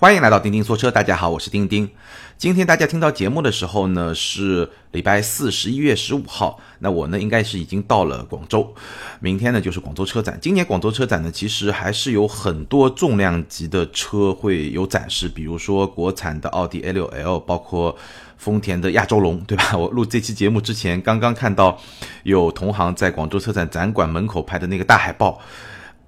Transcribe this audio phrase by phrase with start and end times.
[0.00, 1.90] 欢迎来到钉钉说车，大家好，我是钉钉。
[2.36, 6.60] 今天大家听到节目的时候呢，是礼拜四，十一月十五号。
[6.78, 8.72] 那我呢，应该是已经到了广州，
[9.18, 10.38] 明天呢就是广州车展。
[10.40, 17.96] 今年广州车展呢，其实还是有很多重量级的车会有展示，比如说国产的奥迪 A6L，包括
[18.36, 19.74] 丰田的亚洲龙，对吧？
[19.76, 21.76] 我录这期节目之前，刚刚看到
[22.22, 25.40] 有同行在广州车展展馆门口拍的那个大海报。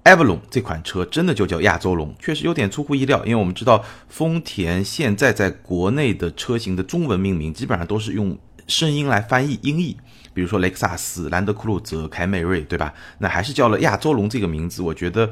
[0.03, 9.95] Avalon 这款车真的就叫亚洲龙，确实有点出乎意料，因为我们知道丰田现在在国内的车型的中文命名基本上都是用声音来翻译音译，
[10.33, 12.93] 比如说雷克萨斯、兰德酷路泽、凯美瑞，对吧？
[13.19, 15.29] 那还是叫了亚洲龙这个名字，我觉得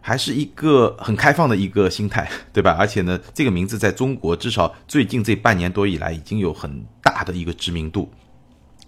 [0.00, 2.76] 还是一个很开放的一个心态，对吧？
[2.78, 8.08] 而且呢，这个名字在中国至少最近这半年多以来已经有很大的一个知名度。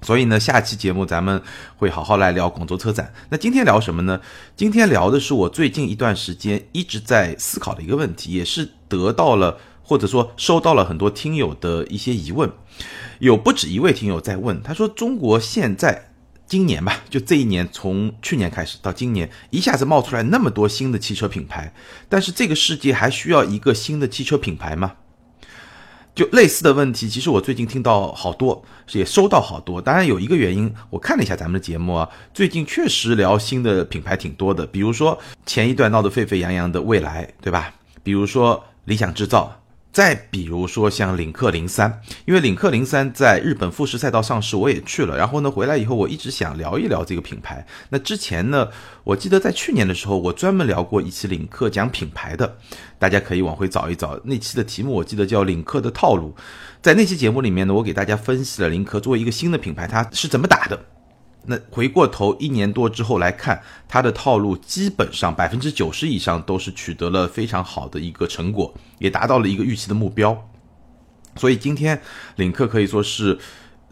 [0.04, 1.40] 所以呢，下期节目咱们
[1.78, 3.10] 会好好来聊广州车展。
[3.30, 4.20] 那今天聊什么呢？
[4.54, 12.52] 今天聊的是我最近一段时间一直在思考的一个问题，也是得到了或者说收到了很多听友的一些疑问。
[13.20, 16.10] 有不止一位听友在问，他说：“中国现在
[16.46, 21.72] 今年吧，就这一年，从去年开始到今年，一下子冒出来那么多新的汽车品牌，
[22.10, 24.92] 但是这个世界还需要一个新的汽车品牌吗？”
[26.14, 29.80] 就类似的问题，其实我最近听到好多，也收到好多。
[29.80, 34.64] 当然有一个原因，我看了一下咱们的节目啊，最近确实聊新的品牌挺多的。
[34.66, 37.74] 比如说前一段闹得沸沸扬扬的蔚来，对吧？
[38.02, 39.60] 比如说理想制造。
[39.94, 45.16] 再比如说像领克零三，因为领克零三在日本富士赛道上市，我也去了。
[45.16, 47.64] 然后呢，回来以后我一直想聊一聊这个品牌。
[47.90, 48.68] 那之前呢，
[49.04, 52.56] 我记得在去年的时候，我专门聊过一期领克讲品牌的，
[52.98, 54.18] 大家可以往回找一找。
[54.24, 56.34] 那期的题目我记得叫领克的套路。
[56.82, 60.93] 在那期节目里面呢，我给大家分析了领克作为一个新的品牌，它是怎么打的。
[61.46, 70.48] 那回过头一年多之后来看，它的套路基本上百分之九十以上都是取得了非常好的一个成果，也达到了一个预期的目标。
[71.36, 72.00] 所以今天
[72.36, 73.38] 领克可以说是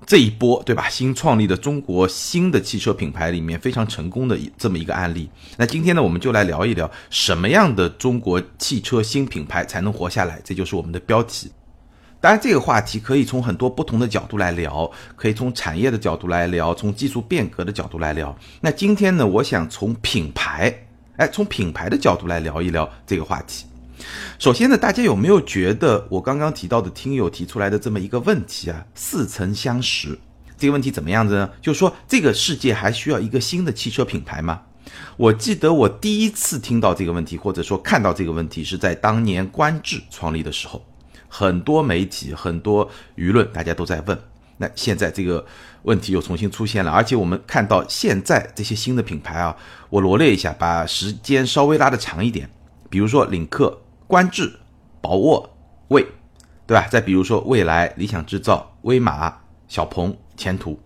[0.06, 0.88] 这一波对吧？
[0.88, 5.28] 新创立的中国新的汽车品牌里面非常成功的这么一个案例。
[5.56, 11.50] 那今天呢，我们就来聊一聊什么样的中国汽车新品牌才能活下来，这就是我们的标题。
[12.22, 18.32] 当然，这个话题可以从很多不同的角度来聊，可以从产业的角度来聊，从技术变革的角度来聊。
[18.60, 20.72] 那今天呢，我想从品牌，
[21.16, 23.66] 哎，从品牌的角度来聊一聊这个话题。
[24.38, 30.16] 首先呢，大家有没有觉得我刚刚提到的听友提出来的这么一个问题啊，似曾相识？
[30.56, 31.50] 这个问题怎么样子呢？
[31.60, 34.62] 就是说，这个世界还需要一个新的汽车品牌吗？
[35.16, 40.80] 我记得我第一次听到这个问题，或者说看到这个问题，是在当年观致创立的时候。
[41.34, 44.18] 很多媒体、很多舆论，大家都在问。
[44.58, 45.42] 那现在这个
[45.84, 49.56] 问题又重新出现了，而且我们看到现在这些新的品牌啊，
[49.88, 52.50] 我罗列一下，把时间稍微拉的长一点。
[52.90, 54.52] 比如说领克、观致、
[55.00, 55.56] 宝沃、
[55.88, 56.06] 蔚，
[56.66, 56.86] 对吧？
[56.90, 59.34] 再比如说未来、理想制造、威马、
[59.68, 60.78] 小鹏、前途，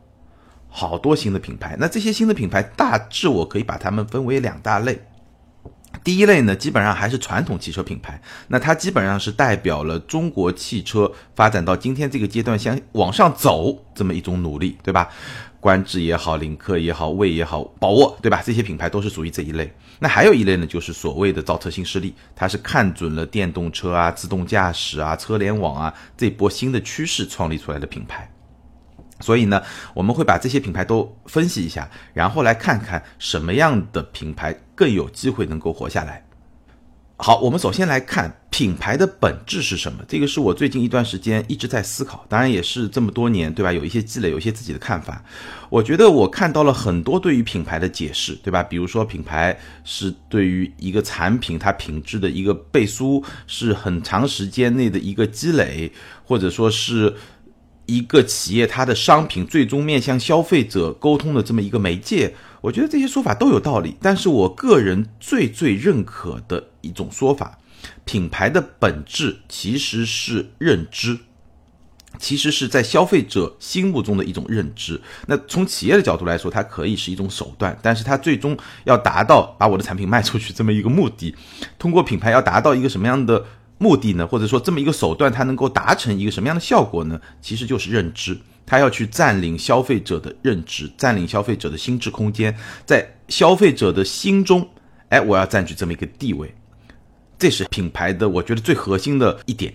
[0.69, 1.77] 好多新的品牌。
[1.81, 5.05] 那这些新的品牌大致我可以把它们分为两大类。
[6.05, 15.09] 第一类呢，基本上还是传统汽车品牌，那它基本上是代表了中国汽车发展到今天这个阶段想往上走这么一种努力，对吧？
[15.59, 18.41] 观致也好，领克也好，蔚也好，宝沃，对吧？
[18.45, 19.73] 这些品牌都是属于这一类。
[19.99, 28.31] 那还有一类呢，就是所谓的造车新势力，它是看准了电动车啊、自动驾驶啊、车联网啊这波新的趋势创立出来的品牌。
[29.21, 29.63] 所以呢，
[29.95, 36.23] 我们会把这些品牌都分析一下，然后来看看什么样的品牌更有机会能够活下来。
[37.19, 40.05] 好，我们首先来看品牌的本质是什么？
[40.07, 43.73] 这个是我最近一段时间一直在思考，当然也是这么多年，对吧？
[43.73, 45.25] 有一些积累，有一些自己的看法。
[45.71, 48.63] 我觉得我看到了很多对于品牌的解释，对吧？
[48.63, 55.91] 比如说品牌是对于一个产品它品质的一个背书，是很长时间内的一个积累，
[56.23, 57.17] 或者说是。
[57.87, 63.97] 一个企业它的商品最终面向消费者沟通的这么一个媒介，我觉得这些说法都有道理。
[64.03, 67.59] 但是我个人最最认可的一种说法，
[68.05, 71.19] 品牌的本质其实是认知，
[72.19, 75.01] 其实是在消费者心目中的一种认知。
[75.27, 81.35] 那从企业的角度来说，它可以是一种手段，但是它最终要达到把我的产品卖出去这么一个目的，
[81.79, 83.45] 通过品牌要达到一个什么样的？
[83.79, 87.21] 目的呢，或者说这么一个手段，它能够达成一个什么样的效果呢？
[87.43, 94.67] 其实就是认知，它要去占领消费者的认知，占领消费者的心智空间，在消费者的心中，
[95.11, 96.55] 哎，我要占据这么一个地位，
[97.39, 99.75] 这是品牌的，我觉得最核心的一点。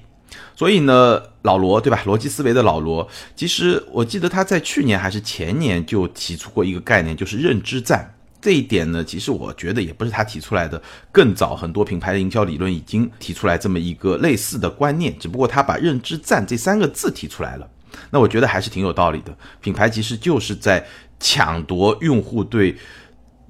[0.56, 2.02] 所以呢，老罗对吧？
[2.06, 8.16] 逻辑思维的老罗，其实我记得他在去年还是前年就提出过一个概念，就是认知战。
[8.42, 17.70] 这一点呢，其实我觉得也不是他提出来的，更早很多品牌的营销理论已经提出来这么一个类似的观念，只不过他把认知战这三个字提出来了。
[18.10, 19.38] 那我觉得还是挺有道理的。
[19.62, 20.84] 品牌其实就是在
[21.20, 22.76] 抢夺用户对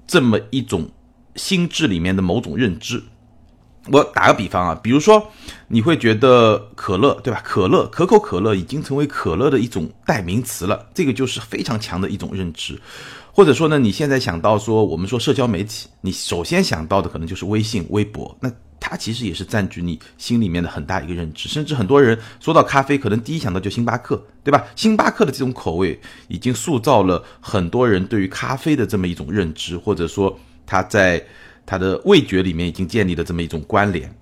[0.05, 0.89] 这么一种
[1.35, 3.01] 心智里面的某种认知。
[3.87, 5.31] 我打个比方啊，比如说
[5.67, 7.41] 你会觉得可乐，对吧？
[7.43, 12.79] 可乐，可口可乐已经成为可乐的一种代名词了，这个就是非常强的一种认知。
[13.41, 21.49] 或者说呢，你现在想到说我们说社交媒体，你首先想到的可能就是微信、微博，那它其实也是占据你心里面的很大一个认知。
[21.49, 24.63] 甚至很多人说到咖啡，可能第一想到就星巴克，对吧？
[24.75, 31.19] 星巴克的这种口味已经塑造了很多人对于咖啡的这么一种认知，或者说它在。
[31.63, 34.13] 它的味觉里面已经建立了这么一种关联。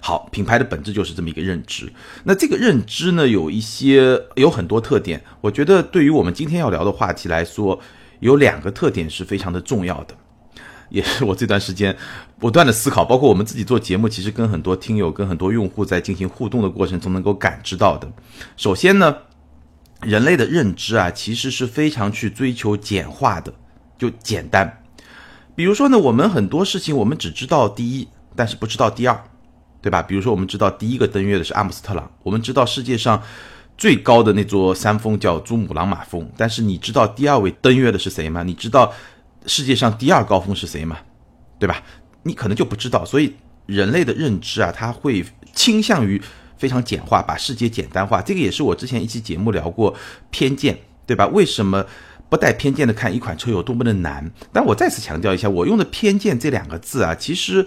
[0.00, 1.92] 好，品牌的本质就是这么一个认知。
[2.24, 5.22] 那这个认知呢，有一些有很多特点。
[5.40, 7.78] 我觉得对于我们今天要聊的话题来说，
[8.22, 10.14] 有两个特点是非常的重要的，
[10.90, 11.96] 也是我这段时间
[12.38, 18.08] 不断的思考，包括我们自己做节目，其实跟很多听友、跟很多用户在进行互动的过程中能够感知到的。
[18.56, 19.16] 首先呢，
[20.02, 23.52] 人类的认知啊，其实是非常去追求简化的，
[23.98, 24.84] 就简单。
[25.56, 29.24] 比如说呢，我们很多事情我们只知道第一，但是不知道第二，
[29.80, 30.00] 对吧？
[30.00, 33.20] 比如说我们知道第一个登月的是阿姆斯特朗，我们知道世界上
[33.76, 38.42] 最高的那座山峰叫珠穆朗玛峰，但是你知道第二位登月的是谁吗？
[38.42, 38.92] 你知道
[39.46, 40.98] 世界上第二高峰是谁吗？
[41.58, 41.82] 对吧？
[42.22, 43.04] 你可能就不知道。
[43.04, 43.34] 所以
[43.66, 46.20] 人类的认知啊，它会倾向于
[46.56, 48.22] 非常简化，把世界简单化。
[48.22, 49.94] 这个也是我之前一期节目聊过
[50.30, 51.26] 偏见，对吧？
[51.26, 51.84] 为什么？
[52.28, 57.66] 不带偏见的看一款车有多么的难，但我再次强调一下，我用的“偏见”这两个字啊，其实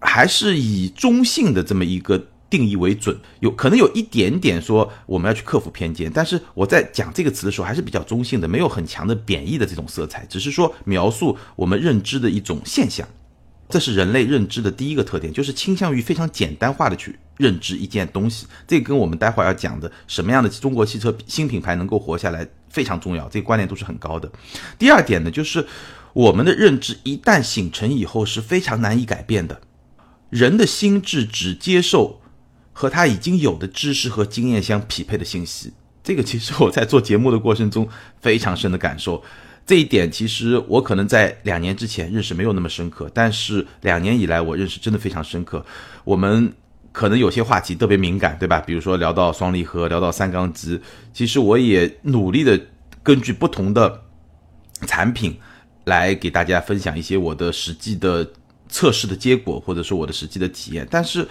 [0.00, 13.08] 还是以中性的这么一个定义为准，有可能有一点点说我们要去克服偏见，但是我在讲这个词的时候还是比较中性的，没有很强的贬义的这种色彩，只是说描述我们认知的一种现象。
[13.68, 18.44] 这是人类认知的第一个特点，就是倾向于非常简单化的去认知一件东西。
[18.66, 24.28] 这跟我们待会儿要讲的什么样的中国汽车新品牌能够活下来非常重要，这个观念都是很高的。
[24.76, 25.64] 第二点呢，就是
[26.12, 29.60] 我们的认知一旦形成以后是非常难以改变的。
[30.30, 32.19] 人的心智只接受
[32.80, 35.70] 和他已经有的知识和经验相匹配的信息，
[36.02, 37.86] 这个其实我在做节目的过程中
[38.22, 39.22] 非常深的感受。
[39.66, 45.62] 这一点其实我可能在两年之前认识没有那么深刻，但是两年以来我认识真的非常深刻。
[46.04, 46.50] 我们
[46.90, 48.58] 可能有些话题特别敏感，对吧？
[48.60, 50.80] 比如说聊到双离合，聊到三缸机，
[51.12, 52.58] 其实我也努力的
[53.02, 54.02] 根据不同的
[54.86, 55.36] 产品
[55.84, 58.26] 来给大家分享一些我的实际的
[58.70, 61.28] 测试的结果，或者说我的实际的体验，但是。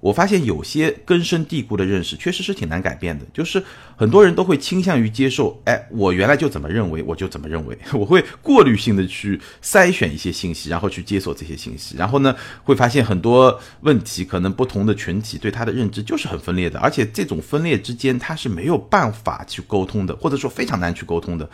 [0.00, 3.62] 我发现有些根深蒂固的认识确实是挺难改变的，就是
[3.94, 21.46] 很多人都会倾向于接受，哎，我原来就怎么认为，我就怎么认为， 我会过滤性的去筛选一些信息，然后去接受这些信息，然后呢，会发现很多问题，可能不同的群体对他的认知就是很分裂的，而且这种分裂之间他是没有办法去沟通的，或者说非常难去沟通的。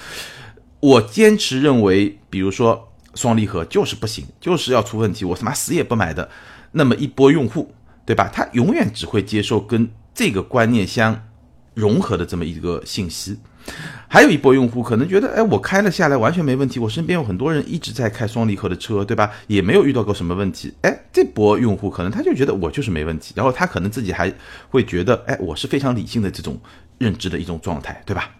[0.78, 6.30] 我坚持认为，比如说双离合就是不行，就是要出问题，我他妈死也不买的，
[6.70, 7.74] 那么一波用户。
[8.06, 8.30] 对吧？
[8.32, 11.28] 他永远只会接受跟这个观念相
[11.74, 13.36] 融合的这么一个信息。
[14.06, 19.32] 还有一波用户可能觉得，哎，我开了下来完全没问题，我身边有很多人一直在开双离合的车，对吧？
[19.48, 20.72] 也没有遇到过什么问题。
[20.82, 24.32] 哎，这波用户可能他就觉得我就是没问题，然后他可能自己还
[24.70, 26.56] 会觉得，哎，我是非常理性的这种
[26.98, 28.30] 认知的一种状态，对吧？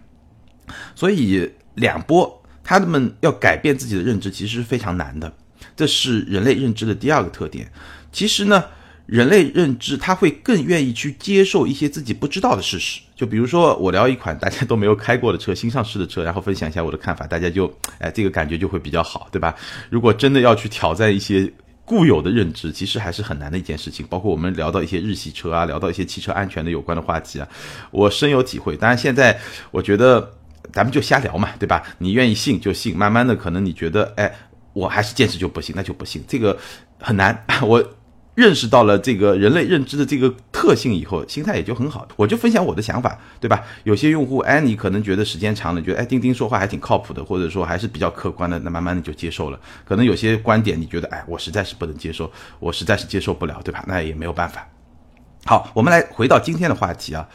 [0.95, 5.35] 所以两波他们要改变自己的认知其实是非常难的，
[5.75, 7.69] 这是人类认知的第二个特点。
[8.13, 8.63] 其实呢。
[9.07, 13.01] 人类认知，他会更愿意去接受一些自己不知道的事实。
[13.15, 19.55] 就比如说，我聊一款大家都没有开过的车，新上市的车，然后分享一下我的看法，大家就，哎，这个感觉就会比较好，对吧？
[19.91, 21.51] 如果真的要去挑战一些
[21.85, 24.05] 固有的认知，其实还是很难的一件事情。
[24.11, 27.49] 包括我们聊到一些日系车啊，聊到一些汽车安全的有关的话题啊，
[27.93, 28.77] 我深有体会。
[28.77, 29.39] 当然，现在
[29.71, 30.33] 我觉得
[30.73, 31.81] 咱们就瞎聊嘛，对吧？
[31.99, 34.35] 你愿意信就信，慢慢的可能你觉得，哎，
[34.73, 36.59] 我还是坚持就不行，那就不行，这个
[36.99, 37.45] 很难。
[37.63, 37.96] 我。
[38.37, 42.07] 认识到了这个人类认知的这个特性以后，心态也就很好。
[42.17, 43.65] 我就分享我的想法，对吧？
[43.85, 49.59] 有些用户，哎，你可能觉得时间长了，觉得哎，钉钉说话还挺靠谱的，或者说还是比较客观的，那慢慢的就接受了。
[49.87, 53.83] 可能有些观点你觉得，哎，我实在是不能接受，我实在是接受不了，对吧？
[53.89, 54.69] 那也没有办法。
[55.47, 57.27] 好，我们来回到今天的话题啊。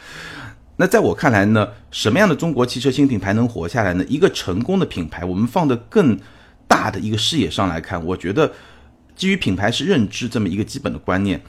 [0.76, 4.04] 那在我看来呢，什么样的中国汽车新品牌能活下来呢？
[4.08, 6.16] 一个成功的品牌，我们放的更
[6.68, 8.52] 大的一个视野上来看，我觉得。
[9.14, 11.40] 基于品牌是认知这么一个基本的观念，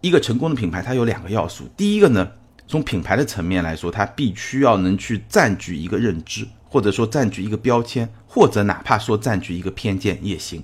[0.00, 1.68] 一个成功的品牌它有两个要素。
[1.76, 2.28] 第一个呢，
[2.66, 10.62] 从品牌的层面来说，它必须要能去占据一个认知，或者说占据一个标签，或者哪怕说占据一个偏见也行。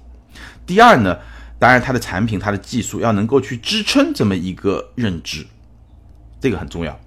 [0.64, 1.18] 第二呢，
[1.58, 5.46] 当然它的产品、它的技术要能够去支撑这么一个认知，
[6.40, 6.98] 这个很重要。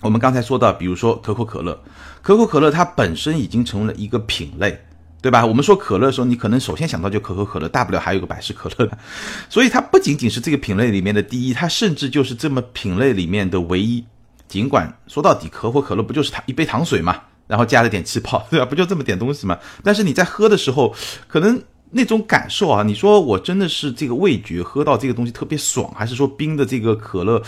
[0.00, 1.82] 我们刚才说到，比如说可口可乐，
[2.20, 4.83] 可口可乐它本身已经成为了一个品类，
[5.24, 5.46] 对吧？
[5.46, 8.90] 我们说可乐的时候，你可能首先想到就可口可乐，大不了还有个百事可乐，
[9.48, 14.04] 所以它不仅仅是这个品类里面的第一，它甚至就是这么品类里面的唯一。
[14.48, 17.22] 尽管说到底，可口可乐不就是它一杯糖水嘛？
[17.46, 18.66] 然后加了点气泡， 对吧？
[18.66, 19.58] 不就这么点东西吗？
[19.82, 20.94] 但是你在喝的时候，
[21.26, 21.58] 可能
[21.92, 27.42] 那种感受啊，你说我真的是这个味觉喝到这个东西特别爽，还是说冰的这个可乐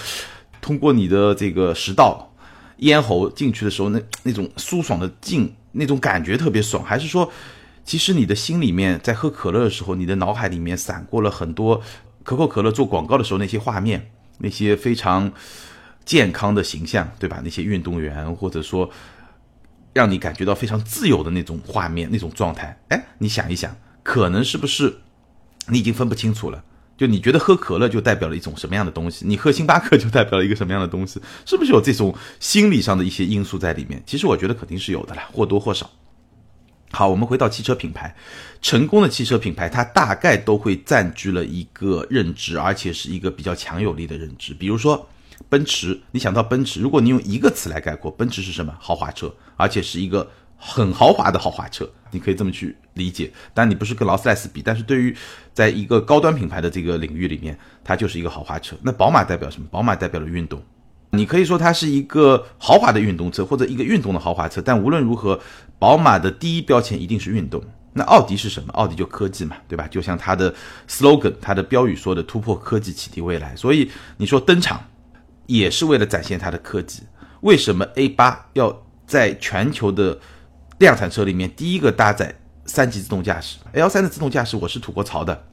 [0.63, 2.33] 通过你的这个食道、
[2.79, 7.31] 咽喉进去的时候，那那种舒爽的劲，那种感觉特别爽，还是说，
[7.87, 11.81] 其实你的心里面在喝可乐的时候，你的脑海里面闪过了很多
[12.23, 15.33] 可口可乐做广告的时候那些画面，那些非常
[16.05, 17.41] 健康的形象，对吧？
[17.43, 18.91] 那些运动员或者说。
[19.95, 24.95] 让你感觉到非常自由的那种画面、那种状态，哎，你想一想，可能是不是
[25.69, 26.63] 你已经分不清楚了？
[26.99, 29.25] 就你觉得喝可乐就代表了一种什么样的东西？
[29.27, 31.19] 你喝星巴克就代表了一个什么样的东西？
[31.47, 34.03] 是不是有这种心理上的一些因素在里面？
[34.05, 35.91] 其实我觉得肯定是有的啦，或多或少。
[36.91, 38.15] 好，我们回到汽车品牌，
[38.63, 45.09] 成功的汽车品牌，它大概都会占据了一个认知，而且是一个比较强有力的认知，比如说。
[45.51, 48.75] 奔驰，你想到奔驰，如果你用一个词来概括，奔驰是什么？
[48.81, 50.27] 豪华车，而且是一个
[50.57, 53.31] 很豪华的豪华车，你可以这么去理解。
[53.53, 55.15] 但你不是跟劳斯莱斯比，但是对于
[55.53, 58.75] 在一个高端品牌的这个领域里面，它就是一个豪华车。
[58.83, 59.69] 那宝马代表什么？
[59.71, 60.61] 宝马代表了运动，
[61.11, 64.63] 你可以说它是一个豪华的运动车，或者一个运动的豪华车。
[64.63, 65.39] 但无论如何，
[65.79, 67.63] 宝马的第一标签一定是运动。
[67.93, 68.73] 那奥迪是什么？
[68.73, 69.87] 奥迪就科技嘛，对吧？
[69.89, 70.55] 就像它的
[70.89, 73.55] slogan，它的标语说的“突破科技，启迪未来”。
[73.57, 74.81] 所以你说登场。
[75.49, 77.05] 也是为了展现它的科技。
[77.43, 80.19] 为什么 A 八要在全球的
[80.79, 85.45] 量产车里面第一个搭载三级自动驾驶？L 三的自动驾驶我是吐过槽的，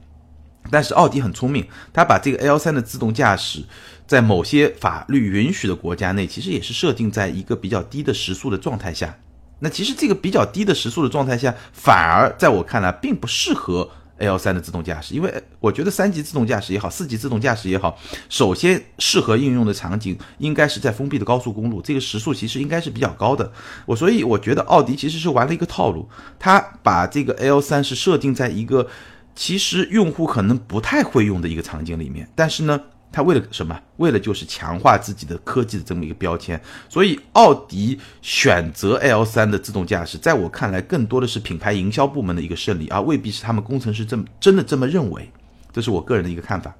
[0.68, 3.62] 但是奥迪很聪明，它把这个 L 三的自动驾驶
[4.04, 9.16] 在某些法律允许的国家内，其实也是设定在一个比较低的时速的状态下。
[9.60, 13.90] 那其实这个比较低的时速的状态下，反而在我看来并不适合。
[14.16, 23.52] L 三的自动驾驶，因为我觉得三级自动驾驶也好，四级自动驾驶也好，首先适合应用的场景应该是在封闭的高速公路，这个时速其实应该是比较高的。
[23.84, 26.08] 我所以我觉得奥迪其实是玩了一个套路，
[26.38, 28.86] 它把这个 L 三是设定在一个
[29.34, 32.80] 其实用户可能不太会用的一个场景里面，但是呢。
[33.14, 33.80] 他为了什么？
[33.98, 45.30] 为了就是强化自己的科技的这么一个标签，所以奥迪选择 L 三的自动驾驶，在我看来更多的是品牌营销部门的一个胜利，而未必是他们工程师这么真的这么认为。
[45.72, 46.74] 这是我个人的一个看法。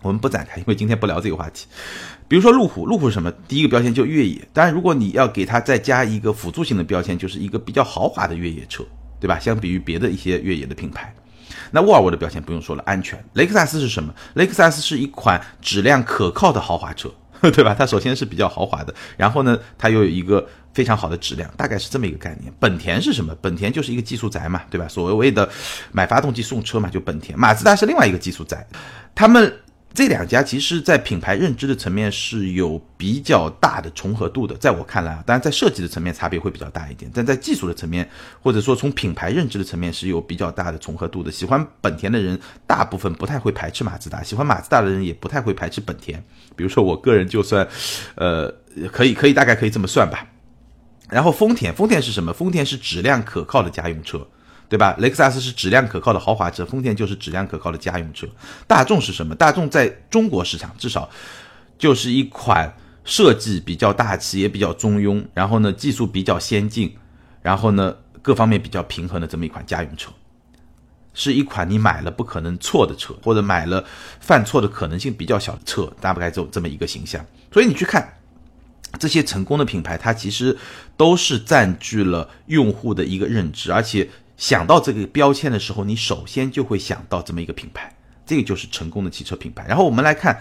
[0.00, 1.66] 我们不展开，因为今天不聊这个话题。
[2.28, 3.30] 比如说路虎，路虎是什么？
[3.48, 4.40] 第一个标签就越野。
[4.52, 8.84] 当然，如果你要给它再加一个辅助性的标签，就是一个比较豪华的越野车，
[9.18, 9.38] 对吧？
[9.38, 11.12] 相比于别的一些越野的品牌。
[11.70, 13.22] 那沃尔沃的表现不用说了，安全。
[13.34, 14.14] 雷克萨斯是什么？
[14.34, 17.74] 雷克萨斯是一款质量可靠的豪华车， 对吧？
[17.78, 22.52] 它首先是比较豪华的，然后呢，它又有一个非常好的质量，大概是这么一个概念。
[22.58, 23.34] 本田是什么？
[23.40, 24.86] 本田就是一个技术宅嘛，对吧？
[24.88, 25.48] 所谓的
[25.92, 27.38] 买发动机送车嘛，就本田。
[27.38, 28.66] 马自达是另外一个技术宅，
[29.14, 29.52] 他们。
[29.98, 38.08] 这两家其实，在品牌认知的层面是有比较大的重合度的，在我看来啊，当然在设计的层面差别会比较大一点，但在技术的层面，
[38.40, 41.32] 或者说从品牌认知的层面是有比较大的重合度的。
[41.32, 46.22] 喜欢本田的人，大部分不太会排斥马自达；喜欢马自达的人，也不太会排斥本田。
[46.54, 47.66] 比如说我个人就算，
[48.14, 48.48] 呃，
[48.92, 50.24] 可以可以大概可以这么算吧。
[51.10, 52.32] 然后丰田，丰田是什么？
[52.32, 54.24] 丰田是质量可靠的家用车。
[54.68, 54.94] 对吧？
[54.98, 58.26] 雷克萨斯是质量可靠的豪华车，丰田就是质量可靠的家用车。
[58.66, 59.34] 大众是什么？
[59.34, 61.08] 大众在中国市场至少
[61.78, 62.70] 就是一款
[63.02, 66.94] 设计比较大气，也比较中庸，然后呢技术比较先进，
[67.40, 70.10] 然后呢各方面比较平衡的这么一款家用车，
[71.14, 73.82] 是一款你买了不可能错的车，或者买了
[74.20, 77.24] 犯错的可能性比较小的车，大概就这么一个形象。
[77.50, 78.06] 所以你去看
[78.98, 80.54] 这些成功的品牌，它其实
[80.94, 84.06] 都是占据了用户的一个认知，而且。
[84.38, 87.92] 想到这个标签的时候，你首先就会想到这么一个品牌，
[88.24, 89.66] 这个就是成功的汽车品牌。
[89.68, 90.40] 然后我们来看，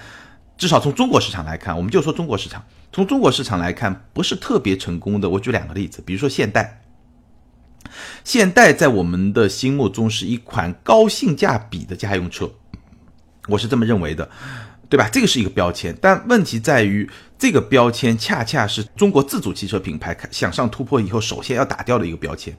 [0.55, 2.63] 至少从中国市场来看，我们就说中国市场，
[2.93, 5.27] 从中国市场来看，不是特别成功的。
[5.27, 6.83] 我举两个例子，比如说现代，
[8.23, 12.51] 现代在我们的心目中是一款高性价比的家用车，
[13.47, 14.29] 我是这么认为的，
[14.89, 15.09] 对吧？
[15.11, 22.55] 这个是一个标签，但问题在于，这个标签恰恰是中国自主汽车品牌向上突破以后首先要打掉的一个标签。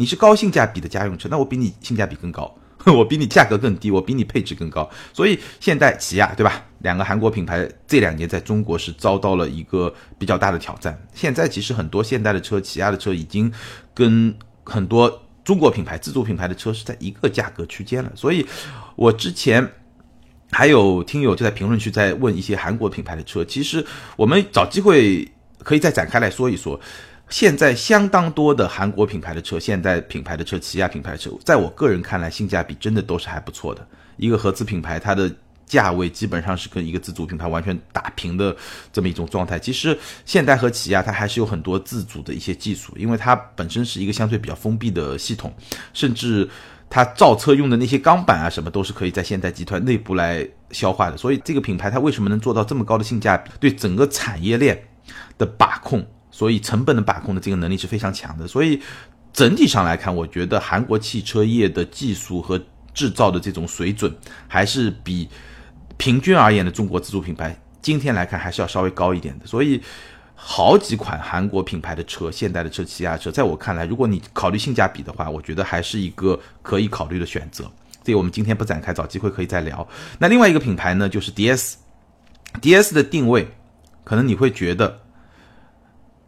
[0.00, 2.50] 你是高性价比的家用车，那我比你性价比更高，
[2.86, 4.88] 我比你价格更低，我比你配置更高。
[5.12, 6.64] 所以现代、起亚，对吧？
[6.78, 10.98] 两个韩国品牌这两年在中国是遭到了一个比较大的挑战。
[11.12, 13.52] 现在其实很多现代的车、起亚的车已经
[13.92, 18.10] 跟很多中国品牌、自主品牌的车是在一个价格区间了。
[18.14, 18.46] 所以，
[18.96, 19.70] 我之前
[20.50, 23.84] 还有听友就在评论区在问一些韩国品牌的车，其实
[24.16, 26.80] 我们找机会可以再展开来说一说。
[27.30, 33.86] 现在相当多的韩国品牌的车，现代品牌的车，起亚品牌的车，在我个人看来，性价比真的都是还不错的。
[34.16, 35.32] 一个合资品牌，它的
[35.64, 38.54] 价位基本上是跟一个自主品牌完全打平的
[38.92, 39.58] 这么一种状态。
[39.58, 39.96] 其实
[40.26, 45.54] 现代和起亚它还是有很多自主的一些技术，因为它本身是一个相对比较封闭的系统，
[45.94, 46.46] 甚至
[46.90, 51.16] 它造车用的那些钢板啊什么都是可以在现代集团内部来消化的。
[51.16, 53.52] 所以这个品牌它为什么能做到这么高的性价比？
[53.60, 54.82] 对整个产业链
[55.38, 56.04] 的把控。
[56.40, 58.80] 所以成本的把控的这个能力是非常强的，所以
[59.30, 62.58] 整体上来看，我觉得韩国汽车业的技术和
[62.94, 64.10] 制造的这种水准，
[64.48, 65.28] 还是比
[65.98, 69.46] 平均而言的中国自主品牌今天来看还是要稍微高一点的。
[69.46, 69.82] 所以
[70.34, 77.70] 好几款韩国品牌的车，现代的车、起亚车，在我看来，如果你考虑性价比的话，我觉得还是一个可以考虑的选择。
[78.02, 79.86] 这个我们今天不展开，找机会可以再聊。
[80.18, 83.46] 那另外一个品牌呢，就是 DS，DS 的定位，
[84.04, 85.00] 可能你会觉得。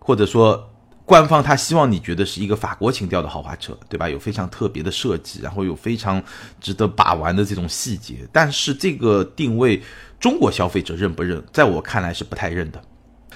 [0.04, 0.68] 或者说，
[1.04, 4.09] 官方他希望你觉得是一个法国情调的豪华车，对吧？
[4.09, 6.23] 有非常特别的设计，然后有非常
[6.61, 8.26] 值得把玩的这种细节。
[8.32, 9.82] 但是这个定位，
[10.21, 11.42] 中国消费者认不认？
[11.52, 12.80] 在我看来是不太认的。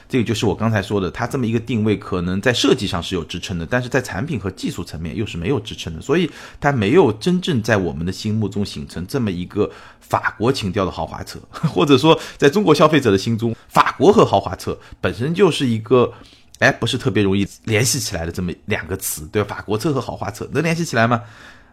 [0.09, 6.01] 这个就是我刚才说的，它这么一个定位，可能在设计上是有支撑的，但是在产品和技术层面又是没有支撑的。
[6.01, 6.31] 所以
[6.61, 9.69] 它没有真正在我们的心目中形成这么一个
[9.99, 16.13] 法国情调的豪华车，或者说在中国消费者的心中，法国和豪华车本身就是一个。
[16.59, 19.57] 哎，不是特别容易联系起来的这么两个词，对吧？
[19.57, 21.23] 法国车和豪华车能联系起来吗？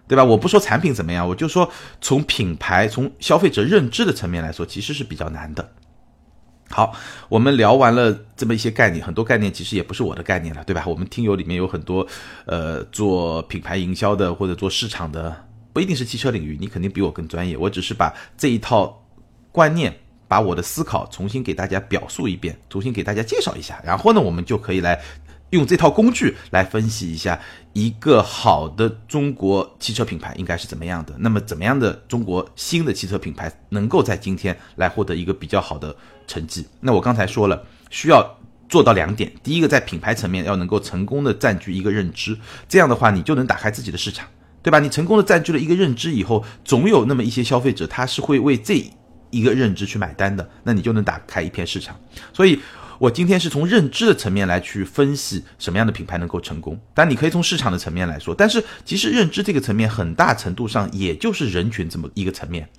[0.06, 0.24] 对吧？
[0.24, 1.72] 我不说产品怎么样，我就说
[2.02, 5.72] 从品牌、从消费者认知的层面来说，其实是比较难的。
[6.70, 6.94] 好，
[7.30, 10.84] 我们聊完了这么一些概念，很多概念其实也不是我的概念了，对吧？
[10.86, 12.06] 我们听友里面有很多，
[12.46, 17.56] 呃，做品牌营销的或者做市场的，不一定是汽车领域，你肯定比我更专业。
[17.56, 19.02] 我只是把这一套
[19.54, 20.03] 观念。
[20.34, 25.00] 把我的思考重新给大家表述一遍，重新给大家介绍一下，然后呢，我们就可以来
[25.52, 27.40] 用这套工具来分析一下
[27.74, 31.14] 一个好的中国汽车品牌应该是怎么样的。
[31.20, 36.66] 那么，怎么样的中国新的汽车品牌能够在今天来获得一个比较好的成绩？
[36.80, 38.28] 那我刚才说了，需要
[38.68, 42.36] 做到两点：第一个，在品牌层面要能够成功的占据一个认知，
[42.68, 44.28] 这样的话，你就能打开自己的市场，
[44.64, 44.80] 对吧？
[44.80, 48.84] 你成功的占据了一个认知以后，总有那么一些消费者，他是会为这。
[49.34, 52.00] 一个认知去买单的，那你就能打开一片市场。
[52.32, 52.60] 所以，
[53.00, 56.80] 我今天是从认知的层面来去分析什么样的品牌能够成功。
[56.94, 62.70] 但你可以从市场的层面来说，但是其实认知这个层面很大程度上也就是人群这么一个层面。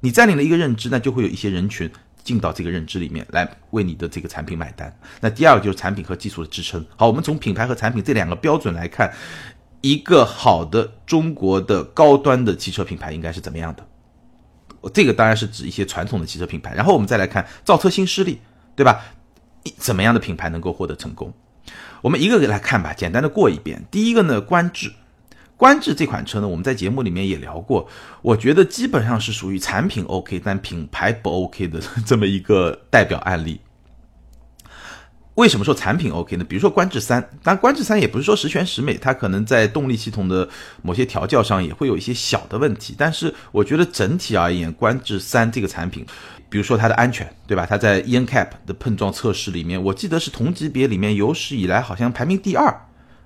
[0.00, 1.90] 你占领了一个认知，那就会有一些人群
[2.24, 4.96] 进到这个认知里面来为你的这个产品买单。
[5.20, 6.84] 那第二个就是产品和技术的支撑。
[6.96, 9.12] 好，我们从品牌和产品这两个标准来看，
[9.80, 13.86] 一个好的中国的高端的汽车品牌应该是怎么样的？
[14.92, 18.40] 这个当然是指一些传统的汽车品牌，然后我们再来看造车新势力，
[18.76, 19.00] 对吧？
[19.76, 21.32] 怎么样的品牌能够获得成功？
[22.00, 23.84] 我们一个个来看吧，简单的过一遍。
[23.90, 24.92] 第一个呢，观致，
[25.56, 27.88] 观致这款车呢，我们在节目里面也聊过，
[28.22, 33.60] 我觉得基本上是属于产品 OK，但品牌不 OK 的 这么一个代表案例。
[35.38, 36.42] 为什么说产品 OK 呢？
[36.42, 40.48] 比如说观致三，当然观致三也不是说十全十美，它可能在动力系统的
[40.82, 42.92] 某些调教上也会有一些小的问题。
[42.98, 46.04] 但是我觉得整体而言，观致三这个产品，
[46.48, 47.64] 比如说它的安全，对吧？
[47.64, 52.76] 它在 eNCAP 的碰撞测试里面，我记得是同级别里面有史以来好像排名第二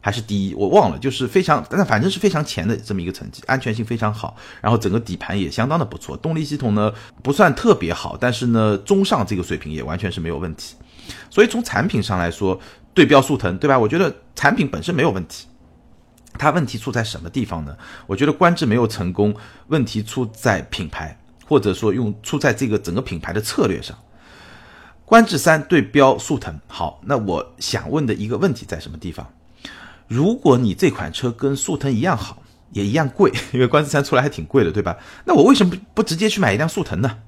[0.02, 10.74] 还是第一，我忘了，就是非常，但反正是非常前的这么一个成绩，安全性非常好，然后整个底盘也相当的不错，动力系统呢不算特别好，但是呢中上这个水平也完全是没有问题。
[11.30, 12.60] 所以从产品上来说，
[12.94, 13.78] 对标速腾，对吧？
[13.78, 15.46] 我觉得产品本身没有问题，
[16.34, 17.76] 它问题出在什么地方呢？
[18.06, 19.34] 我觉得观致没有成功，
[19.68, 23.96] 问题出在品牌，或者说用出在这个整个品牌的策略上。
[25.04, 29.30] 观致三对标速腾，好，那我想问的一个问题在什么地方？
[30.08, 34.96] 如果你这款车跟速腾一样好，也一样贵，因为观致三出来还挺贵的，对吧？
[35.24, 37.18] 那我为什么不不直接去买一辆速腾呢？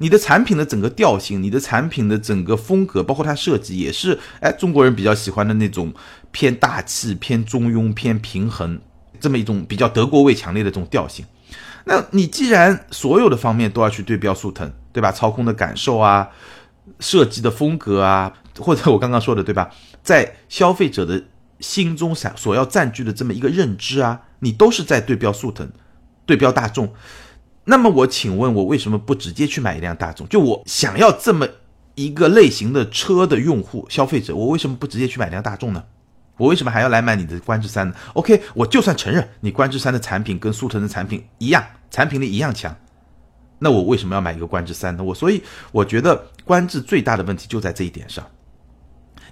[0.00, 5.92] 你的产品的整个调性，你的产品的整个风格，包括它设计，也是哎中国人比较喜欢的那种
[6.30, 8.80] 偏大气、偏中庸、偏平衡
[9.20, 11.24] 这么一种比较德国味强烈的这种调性。
[11.84, 15.12] 那你既然所有的方面都要去对标速腾，对吧？
[15.12, 16.28] 操控的感受啊，
[16.98, 19.70] 设计的风格啊，或者我刚刚说的，对吧？
[20.02, 21.22] 在消费者的
[21.60, 25.70] 心中想所要占据的这么一个认知啊，你都是在对标速腾。
[26.26, 26.90] 对标大众。
[27.70, 30.28] 那么我请问，我为什么不直接去买一辆大众？
[30.28, 31.46] 就我想要这么
[31.94, 35.84] 一个类型的车的用户消费者，我为什么不直接去买辆大众呢？
[36.36, 42.76] 我为什么还要来买你的观致三呢？OK，我就算承认你观致三的产品跟速腾的产品一样，产品力一样强，
[43.60, 45.04] 那我为什么要买一个观致三呢？
[45.04, 48.26] 我所以我觉得观致最大的问题就在这一点上，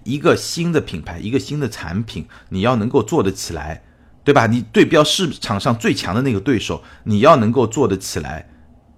[0.05, 3.83] 一个新的品牌，一个新的产品，你要能够做得起来。
[4.29, 4.47] 对吧？
[4.47, 8.47] 你对标市场上最强的那个对手，你要能够做得起来，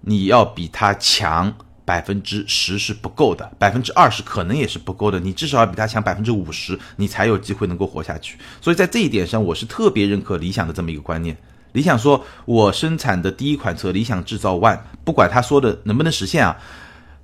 [0.01, 8.37] 你要比他强百分之十是不够的，百分之二十可能也是不够的，你至少要比他强百分之五十，你才有机会能够活下去。
[8.59, 11.37] 所以在这一点上，我是特别认可理想的这么一个观念。
[11.71, 16.57] 理想说，我生产的第一款车理想制造 ONE，不管他说的能不能实现啊，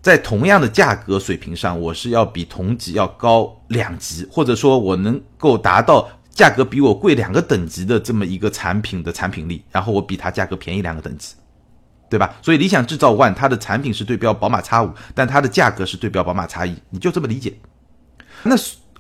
[0.02, 6.08] 在同样的价格水平上，我是要比同级要高两级，或者说我能够达到。
[6.38, 11.34] 价格比我贵两个等级的这么一个产品的产品力，然后我比它价格便宜两个等级，
[12.12, 12.36] 对吧？
[12.44, 17.58] 所以理想制造 ONE 它的产品是对标宝马 X 五，但它的价格是对标宝马 X 一，你就这么理解。
[18.44, 18.56] 那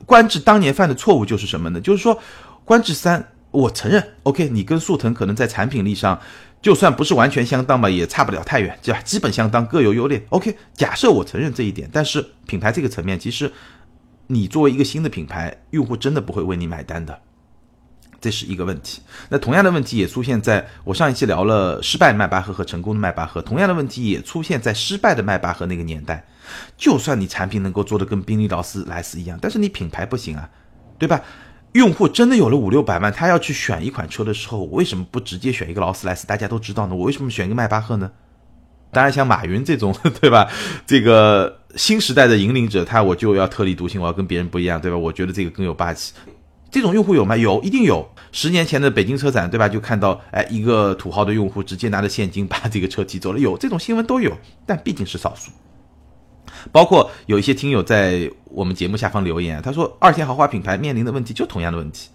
[0.07, 1.79] 观致当年犯的错误就是什么呢？
[1.79, 2.19] 就是说
[2.65, 6.19] 观致三，我承认，OK，你跟速腾可能在产品力上，
[6.59, 8.99] 就算不是完全相当吧，也差不了太远，对吧？
[9.01, 10.25] 基本相当，各有优劣。
[10.29, 13.53] OK，假设我承认这一点，但是品牌这个层面，其实
[14.25, 17.21] 你作为一个新的品牌，用户真的不会为你买单的。
[18.19, 26.25] 这是一个问题，那同样的问题也出现在我上一期聊了失败迈巴赫和成功的迈巴赫，同样的问题也出现在失败的迈巴赫那个年代。
[26.77, 30.49] 就算你产品能够做得跟宾利、劳斯莱斯一样，但是你品牌不行啊，
[30.97, 31.21] 对吧？
[31.73, 36.25] 用户真的有了五六百万，他要去选一款车的时候，我为什么不直接选一个劳斯莱斯？
[36.25, 38.09] 大家都知道呢，我为什么选一个迈巴赫呢？
[38.91, 40.49] 当然，像马云这种， 对吧？
[40.87, 44.97] 这个新时代的引领者，他我就要特立独行，我要跟别人不一样，对吧？
[44.97, 46.13] 我觉得这个更有霸气。
[46.69, 47.35] 这种用户有吗？
[47.37, 48.07] 有，一定有。
[48.31, 49.69] 十年前的北京车展，对吧？
[49.69, 54.31] 就看到，哎，一个土豪的用户直接拿着现金把这个车提走了，有这种新闻都有，
[54.65, 55.49] 但毕竟是少数。
[56.71, 62.09] 包括有一些听友在我们节目下方留言，他说二线豪华品牌面临的问题就同样的问题。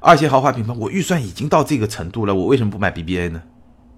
[0.00, 3.42] 二线豪华品牌，我预算已经到这个程度了，我为什么不买 BBA 呢？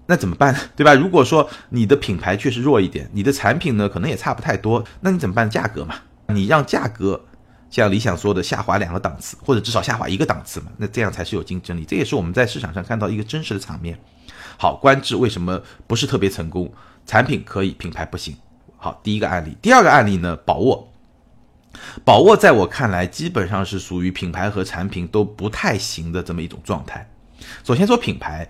[0.07, 0.53] 那怎么办？
[0.75, 0.93] 对吧？
[0.93, 5.49] 如果说你的品牌确实弱一点，你的产品呢可能也差不太多，那你怎么办？
[5.49, 5.95] 价格嘛，
[6.27, 7.25] 你让价格。
[7.69, 11.83] 像理想说的下滑两个档次，或者至少下滑一个档次嘛，那这样才是有竞争力。
[11.85, 13.97] 这也是我们在市场上看到一个真实的场面。
[14.57, 16.71] 好，观致为什么不是特别成功？
[17.05, 18.35] 产品可以，品牌不行。
[18.77, 20.35] 好，第一个案例，第二个案例呢？
[20.37, 20.87] 宝沃，
[22.03, 27.09] 宝沃在我看来基本上是属于品牌和产品都不太行的这么一种状态。
[27.63, 28.47] 首先说品牌，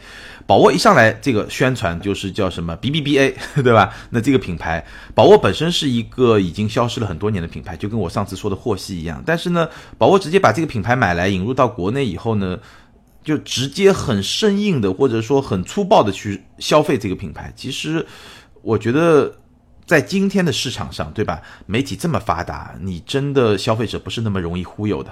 [0.48, 3.94] 宝沃一上来这个宣传就是叫什么 B B B A， 对吧？
[4.10, 4.84] 那这个品牌，
[5.14, 9.22] 宝沃本身是一个已经消失了很多年的品牌，就跟我上次说的霍希一样。
[9.26, 12.58] 但是呢，宝沃直接把这个品牌买来引入到国内以后呢，
[13.26, 17.52] 就直接很生硬的或者说很粗暴的去消费这个品牌。
[17.54, 18.08] 其实
[18.62, 19.36] 我觉得
[19.86, 21.42] 在今天的市场上，对吧？
[21.66, 25.12] 媒体这么发达，你真的消费者不是那么容易忽悠的，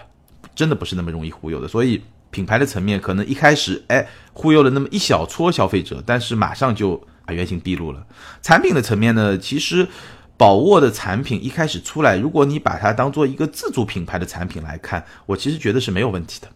[0.55, 1.67] 真的不是那么容易忽悠的。
[1.67, 2.01] 所以。
[2.35, 8.05] 品牌的层面可能一开始哎忽悠了那么一小撮消费者，但是马上就啊原形毕露了。
[8.41, 9.87] 产品的层面呢，其实
[10.35, 16.49] 宝沃的产品一开始出来，如果你把它当做一个自主品牌的产品来看，我其实觉得是没有问题的。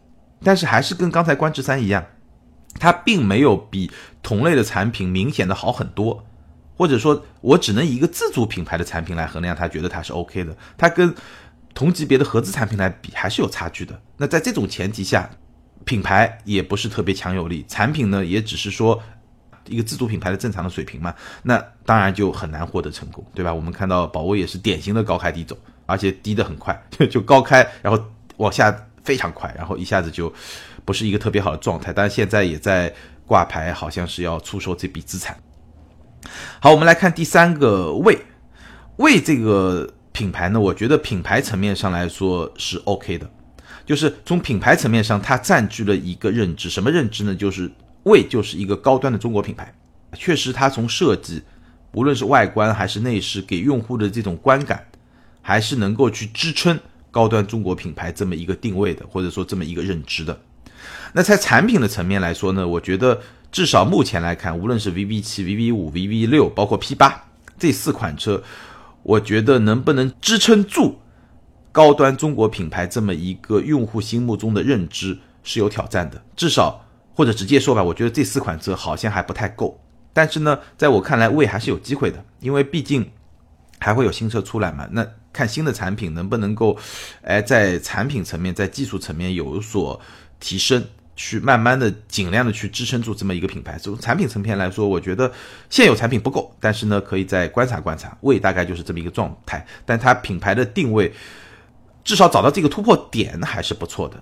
[0.43, 2.05] 但是还是跟刚才观致三一样，
[2.77, 3.89] 它并没有比
[4.21, 6.25] 同类的产品明显的好很多，
[6.75, 10.53] 或者说我只能以一个自主品牌的产品来衡量，它觉得它是 OK 的。
[10.77, 11.15] 它跟
[11.73, 14.01] 同级别的合资产品来比还是有差距的。
[14.17, 15.29] 那在这种前提下，
[15.85, 19.01] 品牌也不是特别强有力，产品呢也只是说
[19.67, 21.13] 一个自主品牌的正常的水平嘛，
[21.43, 23.53] 那当然就很难获得成功，对吧？
[23.53, 28.03] 我们看到宝沃也是典型的高开低走，而且低得很快， 就高开然后
[28.37, 30.31] 往下非常快，然后一下子就
[30.85, 31.93] 不是一个特别好的状态。
[31.93, 32.93] 但是现在也在
[33.25, 35.37] 挂牌，好像是要出售这笔资产。
[36.59, 38.19] 好，我们来看第三个魏，
[38.97, 43.29] 魏这个品牌呢，我觉得品牌层面上来说是 OK 的。
[43.89, 47.33] 就是从品牌层面上，它占据了一个认知，什么认知呢？
[47.33, 47.67] 就是
[48.03, 49.73] 魏就是一个高端的中国品牌，
[50.13, 51.41] 确实它从设计，
[51.93, 54.85] 无论是外观还是内饰，给用户的这种观感，
[55.41, 60.39] 还是能够去支撑高端中国品牌这么一个定位的，或者说这么一个认知的。
[61.13, 63.19] 那在产品的层面来说呢，我觉得
[63.51, 67.25] 至少目前来看，无论是 VV 七、VV 五、VV 六，包括 P 八
[67.57, 68.43] 这四款车，
[69.01, 70.99] 我觉得能不能支撑住？
[71.79, 79.79] 高端中国品牌这么一个用户心目中的认知是有挑战的，至少或者直接说吧，我觉得这四款车好像还不太够。
[80.11, 83.09] 但是呢，在我看来，魏还是有机会的，因为毕竟
[83.79, 84.89] 还会有新车出来嘛。
[84.91, 86.77] 那看新的产品能不能够，
[87.21, 90.01] 哎，在产品层面、在技术层面有所
[90.41, 90.83] 提升，
[91.15, 93.77] 去慢慢的、尽量的去支撑住这么一个品牌。
[93.77, 95.31] 从产品层面来说，我觉得
[95.69, 98.17] 现有产品不够，但是呢，可以再观察观察。
[98.19, 101.13] 魏大概就是这么一个状态，但它品牌的定位，
[102.09, 104.19] 至少找到这个突破点还是不错的。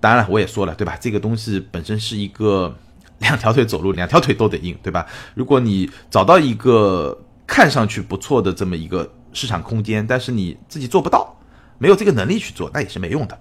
[0.00, 0.96] 当然了，我也说了，对吧？
[0.98, 2.74] 这个东西本身是一个
[3.18, 5.06] 两条腿走路，两条腿都得硬，对吧？
[5.34, 7.14] 如果你找到一个
[7.46, 11.36] 看上去不错的这么一个市场空间，但是你自己做不到，
[11.76, 13.38] 没有这个能力去做，那也是没用的。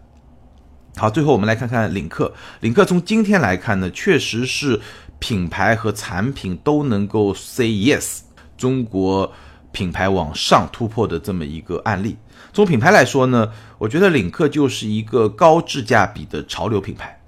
[0.97, 2.33] 好，最后我们来看看领克。
[2.59, 4.81] 领克从今天来看呢，确实是
[5.19, 8.23] 品牌和产品都能够 say yes，
[8.57, 9.31] 中国
[9.71, 12.17] 品牌往上突破的这么一个案例。
[12.53, 17.19] 从品牌来说呢，我觉得领克就是一个高质价比的潮流品牌。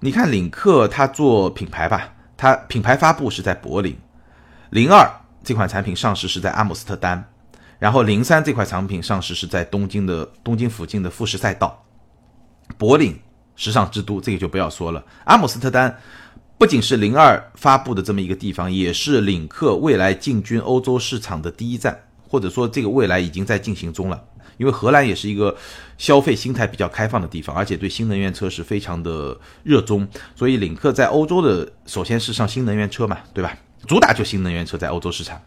[0.00, 3.96] 你看领克它做品牌吧，它品牌发布是在柏林，
[4.68, 5.10] 零二
[5.42, 7.24] 这款产品上市是在阿姆斯特丹，
[7.78, 11.82] 然后零三这款产品上市是在东京的东京附近的富士赛道。
[12.76, 13.18] 柏林
[13.56, 15.02] 时尚之都，这个就不要说了。
[15.24, 15.98] 阿姆斯特丹
[16.58, 24.22] 不仅是零二发布的这么一个地方，也是领克未来进军欧洲市场的第一站，或者说这个未来已经在进行中了。
[24.58, 25.56] 因为荷兰也是一个
[25.96, 33.56] 消费心态比较开放的地方，而且对新能源车是非常的热衷，所以领克在欧洲的首先是上新能源车嘛，对吧？
[33.86, 35.40] 主打就新能源车在欧洲市场，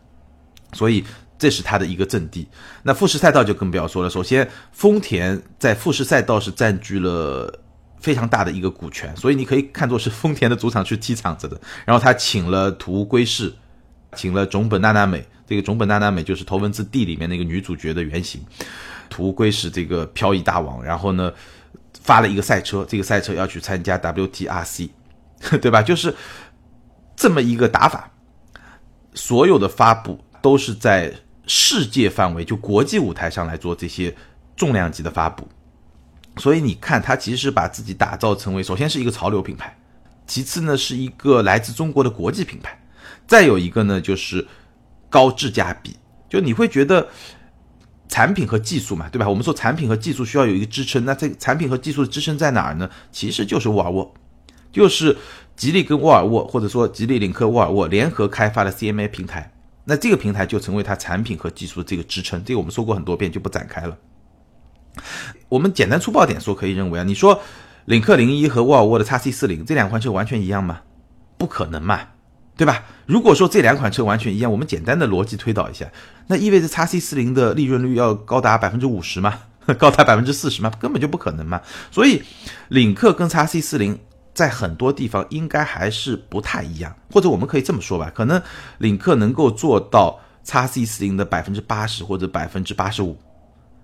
[0.71, 1.03] 所以
[1.37, 2.47] 这是它的一个阵地。
[2.83, 7.53] 那富士赛道就更不要说了，首先丰田在富士赛道是占据了
[7.99, 11.59] 非常大的一个股权，所以你可以看作是丰田的主场去踢场子的。
[11.85, 13.53] 然后他请了土屋圭市，
[14.15, 18.41] 请了种本娜娜美，这个种本娜娜美就是头文字 D 里面那个女主角的原型。
[19.11, 21.31] 图归是这个漂移大王，然后呢，
[22.01, 24.89] 发了一个赛车，这个赛车要去参加 WTRC，
[25.61, 25.81] 对吧？
[25.81, 26.15] 就是
[27.17, 28.09] 这么一个打法。
[29.13, 31.13] 所有的发布都是在
[31.45, 34.15] 世界范围，就国际舞台上来做这些
[34.55, 35.45] 重量级的发布。
[36.37, 39.77] 所以你看，他其实把自己打造成为，首先是一个潮流品牌，
[40.25, 42.81] 其次呢是一个来自中国的国际品牌，
[43.27, 44.47] 再有一个呢就是
[45.09, 45.97] 高质价比，
[46.29, 47.09] 就你会觉得。
[48.11, 49.27] 产品和技术嘛，对吧？
[49.27, 52.89] 我们说产品和技术需要有一个支撑，那这产品和技术的支撑在哪儿呢？
[53.09, 54.13] 其实就是沃尔沃，
[54.69, 55.17] 就是
[55.55, 59.53] 吉利跟沃尔沃，或者说吉利、领克、沃尔沃联合开发的 CMA 平台，
[59.85, 62.43] 那这个平台就成为它产品和技术的这个支撑。
[62.43, 63.97] 这个我们说过很多遍，就不展开了。
[65.47, 67.39] 我们简单粗暴点说，可以认为啊，你说
[67.85, 70.81] 领克零一和沃尔沃的 x C 四零这两款车完全一样吗？
[71.37, 72.09] 不可能嘛。
[72.61, 72.83] 对吧？
[73.07, 75.91] 如果说这两款车完全一样，我们简单的逻辑推导一下，
[76.27, 79.39] 那意味着叉 C 四零的利润率要高达百分之五十吗？
[79.79, 80.71] 高达百分之四十吗？
[80.79, 81.59] 根本就不可能嘛。
[81.89, 82.21] 所以，
[82.67, 83.97] 领克跟叉 C 四零
[84.35, 88.39] 在很多地方应该还是不太一样，或者我们可以这么说吧，可能
[88.77, 93.17] 领克能够做到叉 C 四零的百分之八十或者百分之八十五，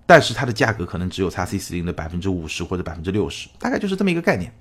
[0.06, 4.54] 但是它的价格可能只有叉 C 四零的百分之五十或者百分之六十，大概就是这么一个概念。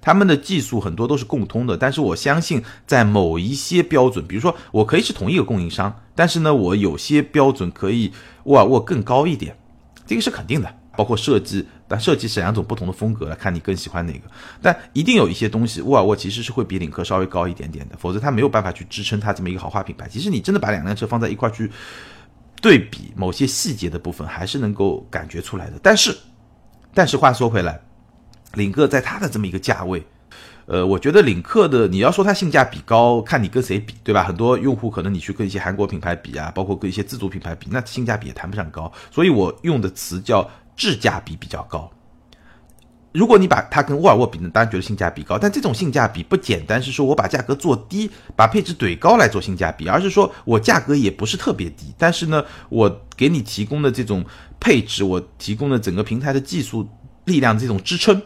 [0.00, 8.12] 他们的技术很多都是共通的，但是我相信在某一些标准，比如说我可以是同一个供应商，但是呢，我有些标准可以
[8.44, 9.56] 沃尔沃更高一点，
[10.06, 10.72] 这个是肯定的。
[10.96, 14.20] 包括设计，但设计是两种不同的风格，看你更喜欢哪个。
[14.62, 20.08] 但一定有一些东西，沃尔沃其实是会比领克稍微高一点点的，否则它没有办法去支撑它这么一个豪华品牌。
[20.08, 21.70] 其实你真的把两辆车放在一块去
[22.62, 25.78] 对比，某些细节的部分还是能够感觉出来的。
[25.82, 26.16] 但是，
[26.94, 27.78] 但是话说回来。
[28.56, 30.04] 领克在它的这么一个价位，
[30.66, 34.24] 呃，我觉得领克的你要说它性价比高，看你跟谁比，对吧？
[34.24, 38.92] 很多用户可能你去跟一些韩国品牌比啊，包括跟一些自主品牌比，那性价比也谈不上高。
[39.12, 41.88] 所以我用的词叫质价比比较高。
[43.12, 54.22] 如果你把它跟沃尔沃比，呢，当然觉得性价比高，但这种性价比不简单是说我把价格做低，把配置怼高来做性价比，而是说我价格也不是特别低，但是呢，我给你提供的这种
[54.60, 56.86] 配置，我提供的整个平台的技术
[57.24, 58.20] 力量这种支撑。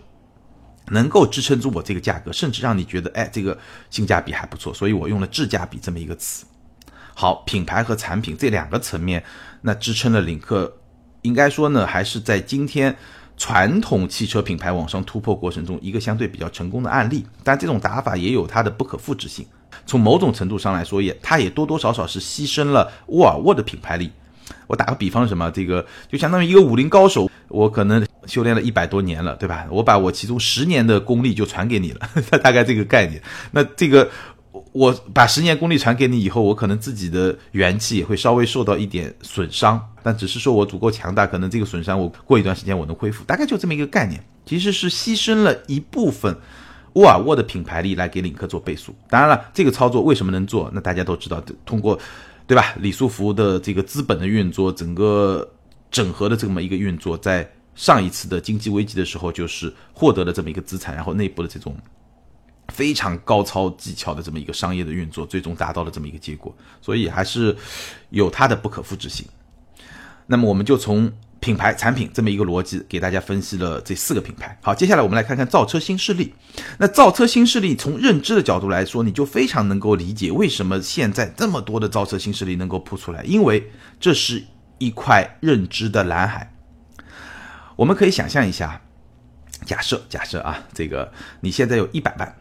[0.90, 3.56] 能够支撑住我这个价格，甚至让你觉得，哎，这个
[3.90, 6.44] 性价比还不错，所以我用了质价比这么一个词。
[7.14, 9.22] 好，品牌和产品这两个层面，
[9.62, 10.76] 那支撑了领克，
[11.22, 12.96] 应该说呢，还是在今天
[13.36, 17.26] 传统汽车品牌往上突破过程中一个相对比较成功的案例。
[17.42, 19.46] 但这种打法也有它的不可复制性，
[19.84, 24.10] 从某种程度上来说，也它也多多少少是牺牲了沃尔沃的品牌力。
[24.70, 29.66] 我打个比方，什么这个就相当于一个武林高手，我可能修炼了一百多年了，对吧？
[29.68, 32.08] 我把我其中十年的功力就传给你了，
[32.40, 33.20] 大概这个概念。
[33.50, 34.08] 那这个
[34.70, 44.22] 我把十年功力传给你以后，我可能自己的元气也会稍微受到一点损伤，但只是说我足够强大，可能这个损伤我过一段时间我能恢复，大概就这么一个概念。
[44.46, 46.36] 其实是牺牲了一部分
[46.92, 48.94] 沃尔沃的品牌力来给领克做倍数。
[49.08, 50.70] 当然了，这个操作为什么能做？
[50.72, 51.98] 那大家都知道，通过。
[52.50, 52.74] 对吧？
[52.80, 55.48] 李书福的这个资本的运作，整个
[55.88, 61.76] 整合的这么一个运作，在上一次的经济危机的时候，就是获得了这么一个资产，然后内部的这种
[62.70, 67.56] 非常高超技巧的这么一个商业的运作，最终达到了这么一个结果，所以还是
[68.08, 69.24] 有它的不可复制性。
[70.26, 71.08] 那么我们就从
[71.40, 74.56] 品牌产品这么一个逻辑给大家分析了这四个品牌。
[74.62, 76.34] 好，接下来我们来看看造车新势力。
[76.78, 84.44] 那造车新势力从认知的角度来说，你就非常能够理解为什么现在这么多的造车新势力能够扑出来，因为这是
[84.78, 86.52] 一块认知的蓝海。
[87.76, 88.82] 我们可以想象一下，
[89.64, 92.36] 假设假设啊，这个你现在有一百万，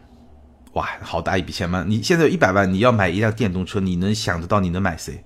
[0.74, 1.84] 哇，好大一笔钱嘛！
[1.88, 5.24] 你现在有一百万，你要买一辆电动车，你能想得到你能买谁？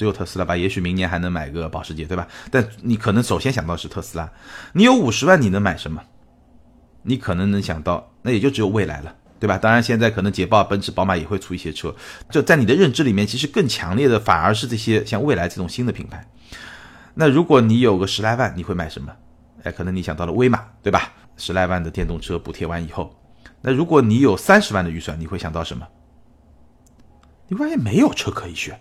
[0.00, 0.56] 只有特斯拉吧？
[0.56, 2.26] 也许明年还能买个保时捷，对吧？
[2.50, 4.32] 但你可能首先想到是特斯拉。
[4.72, 6.02] 你有五十万，你能买什么？
[7.02, 9.58] 你可能能想到，那也就只有未来了，对吧？
[9.58, 11.94] 当然，现在可能捷豹、奔驰、宝马也会出一些车。
[12.30, 16.26] 就在你的认知里面，其实更强烈的反而是这些像未来这种新的品牌。
[17.12, 19.12] 那如果你有个十来万，你会买什么？
[19.64, 21.12] 哎，可能你想到了威马，对吧？
[21.36, 23.14] 十来万的电动车补贴完以后，
[23.60, 25.86] 那如果你有三十万的预算，你会想到什么？
[27.48, 28.80] 你发现没有车可以选，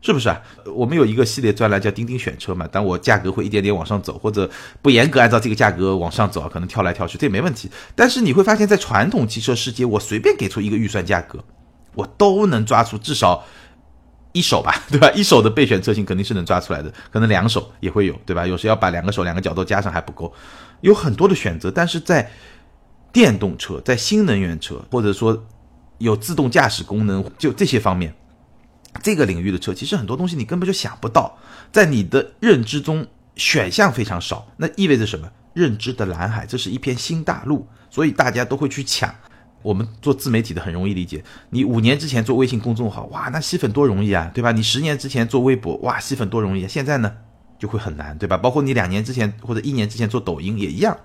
[0.00, 0.40] 是不是啊？
[0.74, 4.48] 我们有一个系列专栏叫“钉钉选车”嘛，但我价格会一点点往上走，或者
[4.80, 7.70] 不严格按照这个价格往上走，可能跳来跳去，这也没问题。
[7.94, 11.42] 但是你会发现在传统汽车世界，我随便给出一个预算价格，
[11.94, 13.44] 我都能抓出至少。
[14.32, 15.10] 一手吧， 对吧？
[15.12, 18.46] 一手的备选车型肯定是能抓出来的，可能两手也会有，对吧？
[18.46, 20.32] 有时要把两个手、两个脚都加上还不够，
[20.82, 21.70] 有很多的选择。
[21.70, 22.30] 但是在
[23.10, 25.46] 电动车、在新能源车，或者说
[25.96, 28.14] 有自动驾驶功能，就这些方面，
[29.02, 31.38] 这个领域的车，其实很多东西你根本就想不到，
[31.70, 34.46] 在你的认知中选项非常少。
[34.56, 35.30] 那意味着什么？
[35.54, 39.12] 认知的蓝海，这是一片新大陆，所以大家都会去抢。
[39.60, 44.52] 我们做自媒体的很容易理解，你五年之前做微信公众号，哇，那吸粉多容易啊，对吧？
[44.52, 47.12] 你十年之前做微博，哇，吸粉多容易，现在呢
[47.58, 48.36] 就会很难，对吧？
[48.36, 50.96] 包括你两年之前或者一年之前做抖音也一样，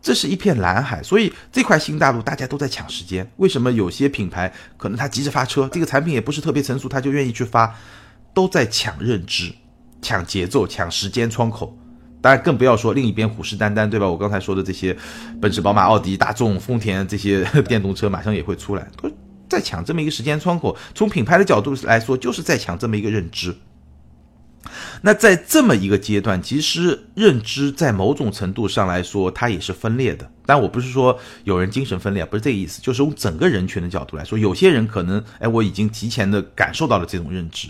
[0.00, 3.28] 这是一片蓝海，所以这块新大陆大家都在抢时间。
[3.36, 7.74] 为什么有些品牌可能他急着发车，这个产品也不是特别成熟，他就愿意去发，
[8.32, 9.52] 都在抢认知、
[10.00, 11.76] 抢节奏、抢时间窗口。
[12.20, 14.08] 当然，更不要说另一边虎视眈眈，对吧？
[14.08, 14.96] 我刚才说的这些，
[15.40, 19.10] 奔驰、宝马、奥迪、大众、丰田这些 电动车马上也会出来，都
[19.48, 20.76] 在抢这么一个时间窗口。
[20.94, 23.54] 从品牌的角度来说，就是在抢这么一个认知。
[25.02, 30.30] 那在这么一个阶段，其实认知在某种程度上来说，它也是分裂的。
[30.44, 37.68] 但我不是说有人精神分裂，不是这个意思，就是从整个人群的角度来说，有些人可能，哎，我已经提前的感受到了这种认知。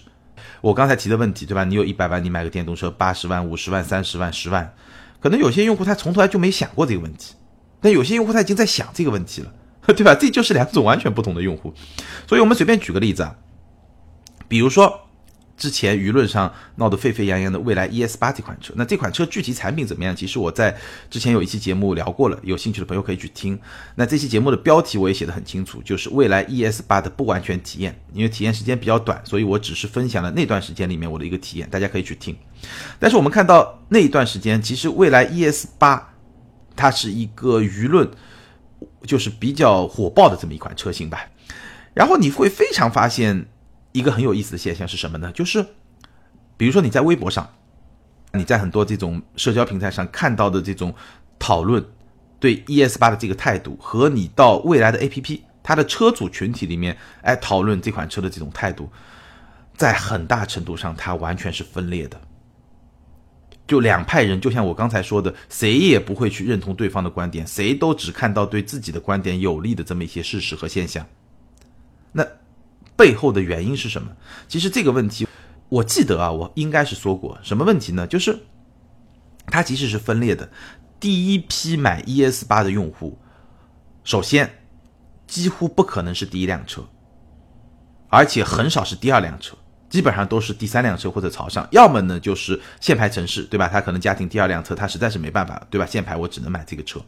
[0.61, 1.65] 我刚才提的问题，对吧？
[1.65, 4.75] 你有一百万，你买个电动车，八十万、五十万、三十万、十万，
[5.21, 7.35] 可能有些用户他从头来就没想过这个问题，
[7.81, 9.53] 但有些用户他已经在想这个问题了，
[9.87, 10.15] 对吧？
[10.15, 11.75] 这就是两种完全不同的用户，
[12.27, 13.37] 所以我们随便举个例子啊，
[14.49, 15.08] 比如说。
[15.59, 20.15] 之前舆论上闹得沸沸扬扬的蔚来 ES 八这款车，那这款车具体产品怎么样？
[20.15, 20.75] 其实我在
[21.11, 23.59] 之前有一期节目聊过了，有兴趣的朋友可以去听。
[23.97, 32.37] 那这期节目的标题我也写得很清楚，就是蔚来 ES 八的不完全体验，因为体验时间比较短，所以我只是分享了那段时间里面我的一个体验，大家可以去听。
[33.01, 36.15] 但是我们看到那一段时间，其实蔚来 ES 八
[36.77, 38.09] 它是一个舆论
[39.03, 41.19] 就是比较火爆的这么一款车型吧，
[41.95, 43.49] 然后你会非常发现。
[43.93, 45.33] 一个很有意思的现象是什么呢？
[45.33, 45.65] 就是，
[46.57, 47.49] 比如说你在微博上，
[48.33, 50.95] 你在很多这种社交平台上看到的这种
[51.39, 51.85] 讨论，
[52.39, 58.91] 对 ES 八的这个态度，和你到未来的 APP 它的车主群体里面，哎，讨论这款车的这种态度，
[59.75, 62.21] 在很大程度上它完全是分裂的。
[63.67, 71.07] 就两派人，就像我刚才说的，谁也不会去认同对方的观点，谁都只看到对自己的观点有利的这么一些事实和现象。
[72.13, 72.27] 那。
[72.99, 74.11] 背后的原因是什么？
[74.49, 75.29] 其实这个问题，
[75.69, 78.05] 我记得啊，我应该是说过什么问题呢？
[78.09, 78.37] 就是
[79.47, 80.51] 它其实是分裂的。
[80.99, 83.17] 第一批买 ES 八的用户，
[84.03, 84.51] 首先
[85.29, 86.83] 几乎不可能是第一辆车，
[88.09, 89.57] 而且很少是第二辆车，
[89.89, 91.69] 基本上都是第三辆车或者朝上。
[91.71, 93.69] 要么呢就是限牌城市，对吧？
[93.69, 95.87] 他可能家庭第二辆车，他实在是没办法，对吧？
[95.87, 97.01] 限牌我只能买这个车，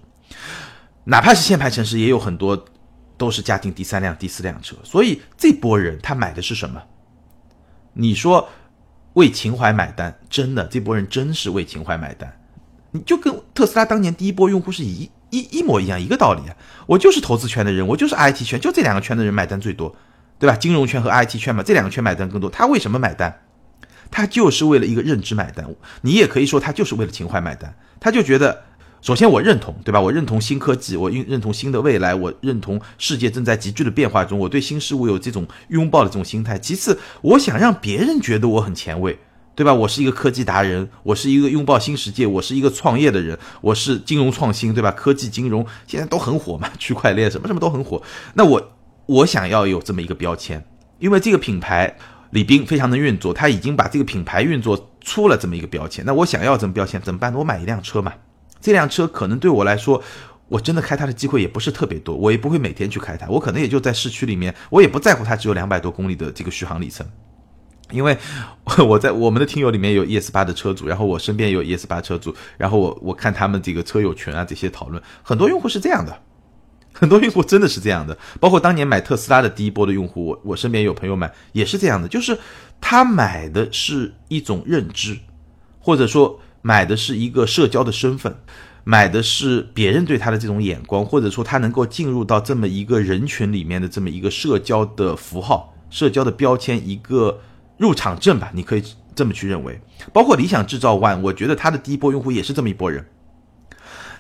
[1.03, 2.64] 哪怕是限牌城市，也有很多。
[3.20, 6.83] 都是家庭第三辆、第四辆车，所以这波人他买的是什么？
[7.92, 8.48] 你说
[9.12, 12.35] 为情怀买单，真的，这波人真是为情怀买单。
[12.92, 16.56] 你就跟特斯拉当年第一波用户是一一一模一样，一个道理啊。
[16.87, 19.95] 我就是投资圈的人，我就是 IT 圈，就这两个圈的人买单最多，
[20.38, 20.57] 对吧？
[20.57, 22.49] 金融圈和 IT 圈嘛，这两个圈买单更多。
[22.49, 23.42] 他为什么买单？
[24.11, 25.66] 他就是为了一个认知买单。
[26.01, 28.64] 你也可以说他就是为了情怀买单，他就觉得。
[29.03, 30.01] 首先，我认同，对吧？
[30.01, 36.59] 我认同新科技，我认认同新的未来，我认同世界正在急剧的变化中，我对新事物有这种拥抱的这种心态。
[36.59, 39.18] 其次，我想让别人觉得我很前卫，
[39.55, 39.72] 对吧？
[39.72, 44.90] 我是一个科技达人，我是一个拥抱新世界，我是一个创业的人，我是金融创新，对吧？
[44.90, 48.03] 科技金融现在都很火嘛， 区块链什么什么都很火。
[48.34, 48.72] 那我
[49.07, 50.62] 我想要有这么一个标签，
[50.98, 51.96] 因为这个品牌
[52.32, 56.05] 李斌非常能运作，他已经把这个品牌运作出了这么一个标签。
[56.05, 57.38] 那我想要这么标签怎么办呢？
[57.38, 58.12] 我买一辆车嘛，
[58.61, 60.02] 这辆车可能对我来说。
[60.50, 67.06] 我真的开它的机会也不是特别多，我也不会每天去开它，我可能也就在市区里面，我也不在乎它只有两百多公里的这个续航里程，
[67.92, 68.18] 因为
[68.88, 76.20] 我在我们的听友里面有 ES 八的车主，然后我身边有 ES 八车主，然后我我看他们这个车友群啊这些讨论，很多用户是这样的，
[76.92, 82.36] 很多用户真的是这样的，包括当年买特斯拉的第一波的用户，我我身边有朋友买也是这样的，就是
[82.80, 85.16] 他买的是一种认知，
[85.78, 88.36] 或者说买的是一个社交的身份。
[88.82, 97.40] 买的是别人对他的这种眼光，或者说他能够进入到这么一个人群里面的这么一个社交的符号、社交的标签，一个
[97.76, 98.82] 入场证吧，你可以
[99.14, 99.78] 这么去认为。
[100.14, 103.04] 包括理想制造 One，我觉得它的第一波用户也是这么一波人。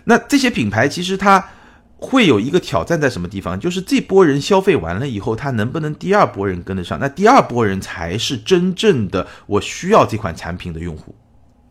[0.04, 1.48] 那这些品牌其实它
[1.96, 3.58] 会有一个挑战在什么地方？
[3.58, 7.00] 就是这波人消费完了以后，他能不能第二波人跟得上？
[7.00, 11.14] 那第二波人才是真正的我需要这款产品的用户，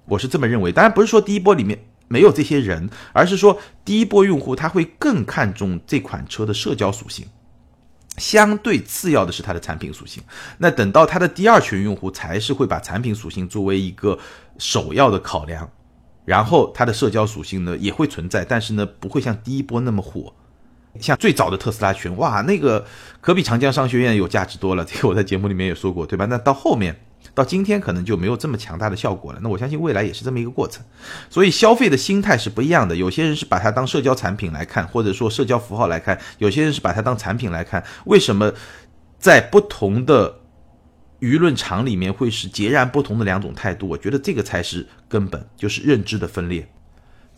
[0.09, 0.71] 我是这么认为。
[0.71, 1.79] 当然不是说第一波里面。
[2.11, 7.27] 没有这些人，而是说第一波用户他会更看重这款车的社交属性，
[8.17, 10.23] 相对次要的是它的产品属性。
[10.57, 14.17] 那等到它的第二群用户才是会把产品属性作为一个
[14.57, 15.69] 首要的考量，
[16.25, 20.33] 然后它的社交属性呢也会存在，但是呢不会像第一波那么火。
[20.99, 22.83] 像最早的特斯拉群，哇，那个
[23.21, 26.25] 可比长江商学院有价值多了，这个我在节目里面也说过，对吧？
[26.25, 26.99] 那到后面。
[27.33, 29.39] 到今天可能就没有这么强大的效果了。
[29.41, 30.83] 那我相信未来也是这么一个过程。
[31.29, 32.95] 所以消费的心态是不一样的。
[32.95, 37.83] 有些人是把它当社交产品来看，或者说社交符号来看；有些人是把它当产品来看。
[38.05, 38.53] 为什么
[39.17, 40.39] 在不同的
[41.19, 43.87] 舆论场里面会是截然不同的两种态度？
[43.87, 46.67] 我觉得这个才是根本，就是认知的分裂。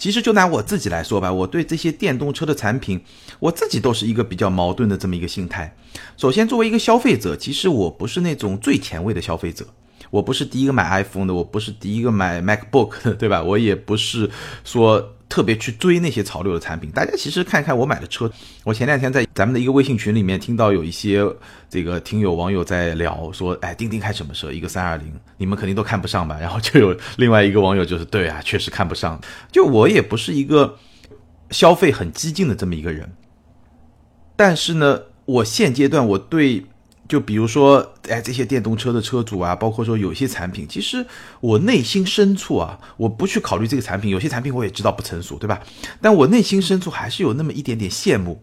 [0.02, 3.00] 其实就拿我自己来说吧，我对这些电动车的产品，
[3.38, 5.78] 我自己都是一个比较矛盾的这么一个心态。
[6.18, 9.64] 首先，作为一个消费者，其实我不是那种最前卫的消费者。
[10.10, 13.44] 我不是第一个买 iPhone 的，我不是第一个买 MacBook 的，对吧？
[13.44, 14.28] 我也不是
[14.64, 16.92] 说特别去追那些潮流的产品。
[16.92, 18.30] 大家其实看一看我买的车，
[18.66, 21.26] 我前两天在咱们的一个微信群里面听到有一些
[21.70, 24.52] 这个听友网友在聊，说，哎，钉钉开什么车？
[24.52, 26.38] 一个三二零，你们肯定都看不上吧？
[26.42, 29.18] 然后就有另外一个网友就是，对啊，确实看不上。
[29.50, 30.78] 就我也不是一个
[31.52, 33.10] 消费很激进的这么一个人，
[34.36, 36.66] 但是呢，我现阶段我对。
[37.12, 41.06] 就比如说，哎，这些电动车的车主啊，包括说有些产品，其实
[41.42, 45.60] 我内心深处啊，我不去考虑这个产品，有些产品我也知道不成熟，对吧？
[46.00, 48.42] 但我内心深处还是有那么一点点羡慕。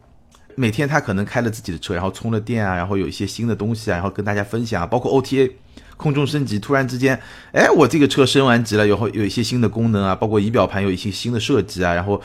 [0.54, 5.50] 每天他可能开了自己的车，然后充了电啊，然后有一些新的东西啊，然后跟大家分享啊，包括 OTA
[5.96, 7.18] 空中升级，突然之间，
[7.54, 12.20] 哎，我这个车升完级了，以后有一些新的功能啊，包括仪表盘有一些新的设计啊，然后。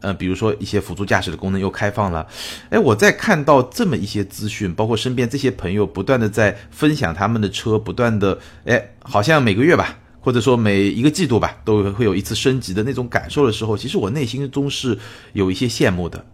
[0.00, 2.26] 呃，比如说一些辅助驾驶的功能又开放了，
[2.70, 14.96] 哎，我在看到这么一些资讯，包括身边这些朋友不断的在分享他们的车，不断的，哎，好像每个月吧，或者说每一个季度吧，都会有一次升级的那种感受的时候，其实我内心中是
[15.32, 16.24] 有一些羡慕的。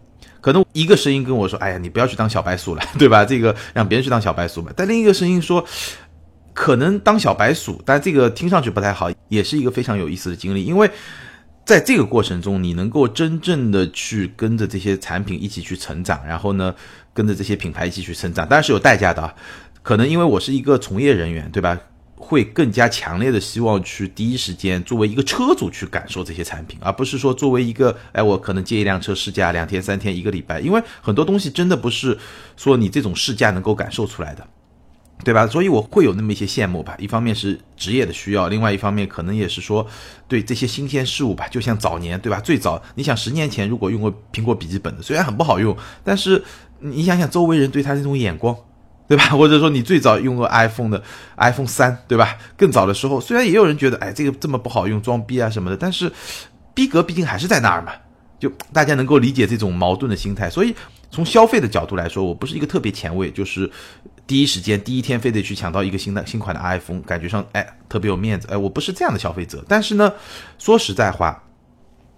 [0.41, 3.23] 可能一个声音跟我说，哎呀，你不要去当小白鼠了，对吧？
[3.23, 4.73] 这个让别人去当小白鼠吧。
[4.75, 5.65] 但另一个声音说，
[6.53, 10.91] 可能当小白鼠，但这个听上去不太好，也是一个非常有意思的经历，因为。
[11.65, 16.75] 在这个过程中，你能够真正的去跟着这些产品一起去成长，然后呢，
[17.13, 19.33] 跟着这些品牌一起去成长，当然是有代价的啊。
[19.81, 21.79] 可能因为我是一个从业人员，对吧？
[22.15, 32.17] 会更加强烈的希望去第一时间作为一个车主去感受这些产品，而不是说作为一个，哎，我可能借一辆车试驾两天、三天、一个礼拜，因为很多东西真的不是
[32.55, 34.47] 说你这种试驾能够感受出来的。
[35.23, 35.47] 对吧？
[35.47, 36.95] 所以我会有那么一些羡慕吧。
[36.99, 39.85] 一方面是职业的需要，另外一方面可能也是说
[40.27, 41.47] 对这些新鲜事物吧。
[41.47, 42.39] 就像早年，对吧？
[42.39, 46.43] 最早你想十年前如果用过苹果笔记本的，虽然很不好用，但是
[46.79, 48.55] 你想想周围人对他这种眼光，
[49.07, 49.23] 对吧？
[49.37, 51.01] 或者说你最早用过 iPhone 的
[51.37, 52.37] iPhone 三，对吧？
[52.57, 56.11] 更早的时候，虽然也有人觉得哎这个这么不好用，装逼啊什么的，但是
[56.73, 57.93] 逼格毕竟还是在那儿嘛。
[58.39, 60.49] 就大家能够理解这种矛盾的心态。
[60.49, 60.75] 所以
[61.13, 63.71] 从消费的角度来说，我不是一个特别前卫，就是。
[64.25, 69.61] 第一时间第一天非得去抢到一个新的新款的 iPhone，感觉上哎特别有面子哎，我不是这样的消费者。
[69.67, 70.13] 但是呢，
[70.57, 71.43] 说实在话，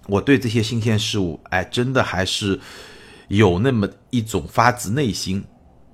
[0.06, 2.60] 我对这些新鲜事物哎真的还是
[3.28, 5.44] 有那么一种发自内心，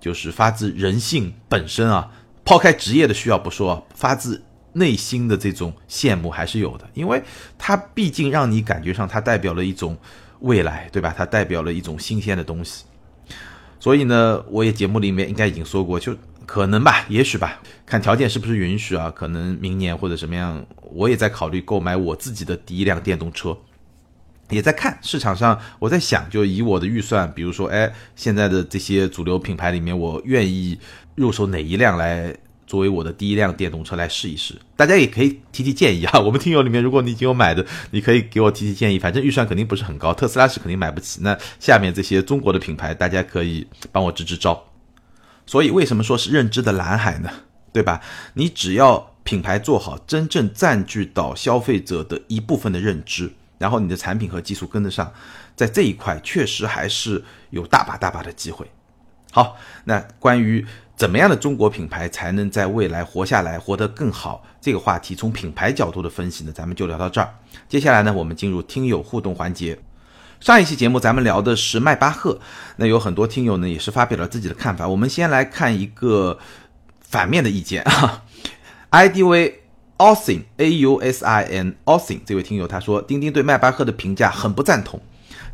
[0.01, 2.11] 就是发自人性本身啊，
[2.43, 4.43] 抛开职业的需要不说，发自
[4.73, 7.23] 内心的这种羡慕还是有的，因为
[7.57, 9.97] 它毕竟让你感觉上它代表了一种
[10.41, 11.15] 未来，对吧？
[11.17, 12.83] 它代表了一种新鲜的东西。
[13.81, 16.15] 所以呢，我也节目里面应该已经说过，就
[16.45, 19.09] 可能吧，也许吧，看条件是不是允许啊？
[19.09, 20.63] 可能明年或者什么样，
[20.93, 23.57] 我也在考虑购买我自己的第一辆电动车，
[24.51, 25.59] 也在看市场上。
[25.79, 30.77] 我在想，就以我的预算，比如说，哎，现在的这些主流品牌里面，我愿意
[31.15, 32.35] 入手哪一辆来
[32.71, 34.55] 作为我的第一辆电动车来试一试？
[34.77, 36.17] 大家也可以提提建议啊。
[36.23, 38.97] 我们听友里面，如果你已经有买的，你可以给我提提建议。
[38.97, 41.19] 反正预算肯定不是很高，特斯拉是肯定买不起。
[41.21, 44.63] 那下面这些中国的品牌，大家可以帮我支支招。
[45.45, 47.29] 所以，为什么说是认知的蓝海呢？
[47.73, 47.99] 对吧？
[48.35, 55.11] 你只要品牌做好，真正占据到消费者的一部分的认知，然后你的产品和技术跟得上，
[55.57, 58.65] 在这一块确实还是有大把大把的机会。
[59.33, 60.65] 好，那关于
[61.01, 67.27] 怎么样的中国品牌才能在未来活下来、活得更好这个话题，从品牌角度的分析呢，咱们就聊到这儿。
[67.67, 69.79] 接下来呢，我们进入听友互动环节。
[70.39, 72.39] 上一期节目咱们聊的是迈巴赫，
[72.75, 74.87] 那有很多听友呢也是发表了自己的看法。
[74.87, 76.37] 我们先来看一个
[76.99, 78.23] 反面的意见啊
[78.91, 79.63] ，ID 为
[79.97, 85.01] Austin A U S I N Ausin 这位听友他说，钉钉对迈巴赫的评价很不赞同。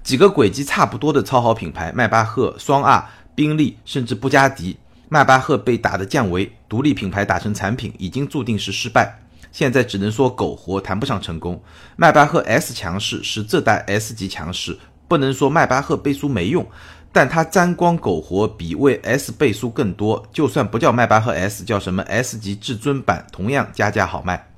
[0.04, 4.76] 几个轨迹差不多的超豪品牌，迈巴赫、双 R、宾利，甚至布加迪，
[5.10, 9.20] 迈巴赫被打的降维，独立品牌打成产品，已经注定是失败。
[9.54, 11.62] 现在只能说苟活，谈不上成功。
[11.96, 14.78] 迈巴赫 S 强势是这代 S 级强势，
[15.08, 16.68] 不能说迈巴赫背书没用，
[17.14, 20.28] 但它沾光苟活比为 S 背书更多。
[20.34, 24.50] 就算不叫迈巴赫 S，叫什么 S 级至尊版，同样加价好卖。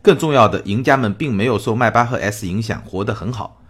[0.00, 3.60] 更重要的，赢家们并没有受迈巴赫 S 影响，活得很好，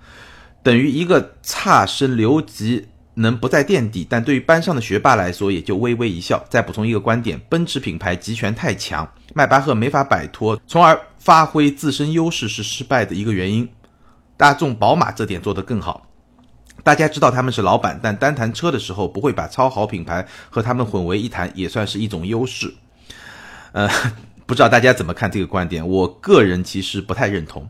[0.63, 2.87] 等于一个差生留级。
[3.19, 6.43] 能不在垫底，但对于班上的学霸来说，也就微微一笑。
[6.49, 13.69] 再补充一个观点：奔驰品牌集权太强，迈巴赫没法摆脱，从而发挥自身优势是失败的一个原因。
[14.37, 16.07] 大众、宝马这点做得更好。
[16.85, 22.73] 大家知道他们是老板，但单谈车的时候不会把超豪品牌和他们混为一谈，也算是一种优势。
[23.73, 23.91] 呃，
[24.47, 25.87] 不知道大家怎么看这个观点？
[25.87, 27.69] 我个人其实不太认同。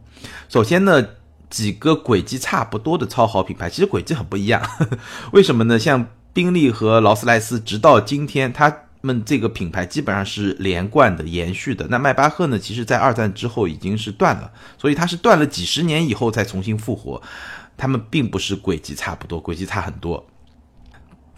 [0.48, 1.08] 首先呢。
[1.50, 4.62] 几个轨迹差不多的超豪品牌，其实轨迹很不一样。
[5.32, 5.78] 为什么呢？
[5.78, 11.86] 像宾利和劳斯莱斯，直到今天，他们这个品牌基本上是连贯的、延续的。
[11.88, 12.58] 那迈巴赫呢？
[12.58, 17.20] 其实，在二战之后已经是断了，所以它是断了几十年以后才重新复活。
[17.76, 20.26] 他们并不是轨迹差不多，轨迹差很多。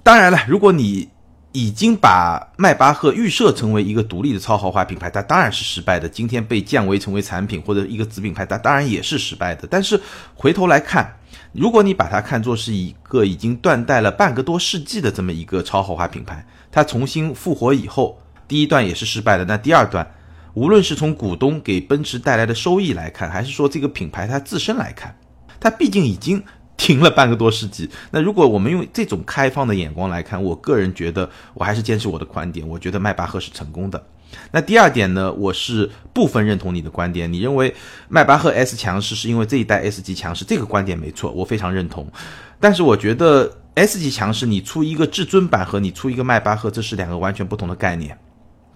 [0.03, 1.11] 当然了，如果你
[1.53, 6.09] 已经把迈巴赫预设成为一个独立的超豪华品牌，它当然是失败的。
[6.09, 9.67] 今天被降维成为产品或者一个子品牌，它当然也是失败的。
[9.69, 10.01] 但是
[10.35, 11.17] 回头来看，
[11.53, 19.45] 如果你把它看作是一个已经断代了半个多世纪的这么一个超豪华品牌，它重新复活以后，第一段也是失败的。
[19.45, 20.09] 那第二段，
[20.55, 25.17] 无论是从股东给奔驰带来的收益来看，还是说这个品牌它自身来看，
[25.59, 26.45] 它毕竟已经。
[26.81, 34.03] 停了半个多世纪，那如果我们用这种开放的眼光来看，我个人觉得我还是坚持我的观点，我觉得迈巴赫是成功的。
[34.51, 37.74] 那第二点呢，我是部分认同你的观点，你认为
[38.09, 42.11] 迈巴赫 S 强势是因为这一代 S 级强势，这个观点没错，我非常认同。
[42.59, 48.16] 但是我觉得 S 级强势，你出一个至尊版和你出一个迈巴赫，这是两个完全不同的概念。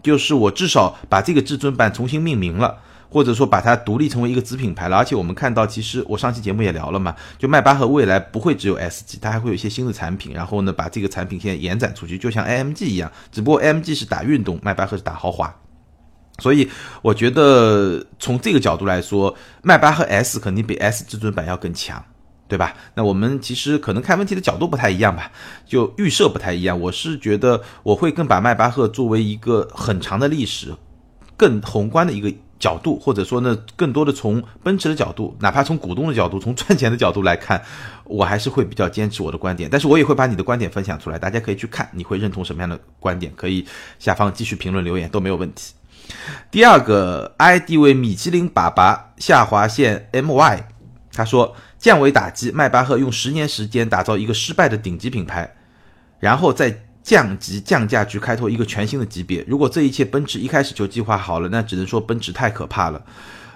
[0.02, 2.76] 就是我至少把这个至尊版重新命名了。
[3.08, 15.54] 或者说把它独立成为一个子品牌了，而且我们看到，其实我上期节目也聊了嘛，就迈巴赫未来不会只有 S 级，它还会有一些新的产品，然后呢，把这个产品线延展出去，就像 AMG 一样，只不过 AMG 是打运动，迈巴赫是打豪华，
[16.38, 16.68] 所以
[17.02, 22.04] 我觉得从这个角度来说，迈巴赫 S 肯定比 S 至尊版要更强，
[22.48, 22.74] 对吧？
[22.94, 25.30] 那我们其实可能看问题的角度不太一样吧，
[25.64, 26.80] 就预设不太一样。
[26.80, 30.74] 我是觉得我会更把迈巴赫作为一个很长的历史、
[31.36, 32.32] 更宏观的一个。
[32.64, 37.62] 角度，或者说呢，更多的从奔驰的角度，哪怕从股东的角度，从赚钱的角度来看，
[38.04, 39.68] 我还是会比较坚持我的观点。
[39.70, 43.30] 但是我也会把你的观点分享出来，大家可以去看，你会认同什么样的观点？
[43.36, 43.66] 可以
[43.98, 45.74] 下方继续评论留言都没有问题。
[46.50, 50.64] 第二个 ID 为米其林粑粑下划线 MY，
[51.12, 55.54] 他说降维打击，迈巴赫用十年时间打造一个失败的顶级品牌，
[56.18, 56.80] 然后再。
[57.04, 59.44] 降级降价去开拓一个全新的级别。
[59.46, 63.04] 如果这一切奔驰一开始就计划好了，那只能说奔驰太可怕了。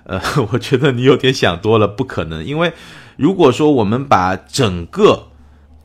[0.05, 0.21] 呃，
[0.53, 2.45] 我觉得你有点想多了，不可能。
[2.45, 2.73] 因为
[3.17, 5.29] 如果说我们把整个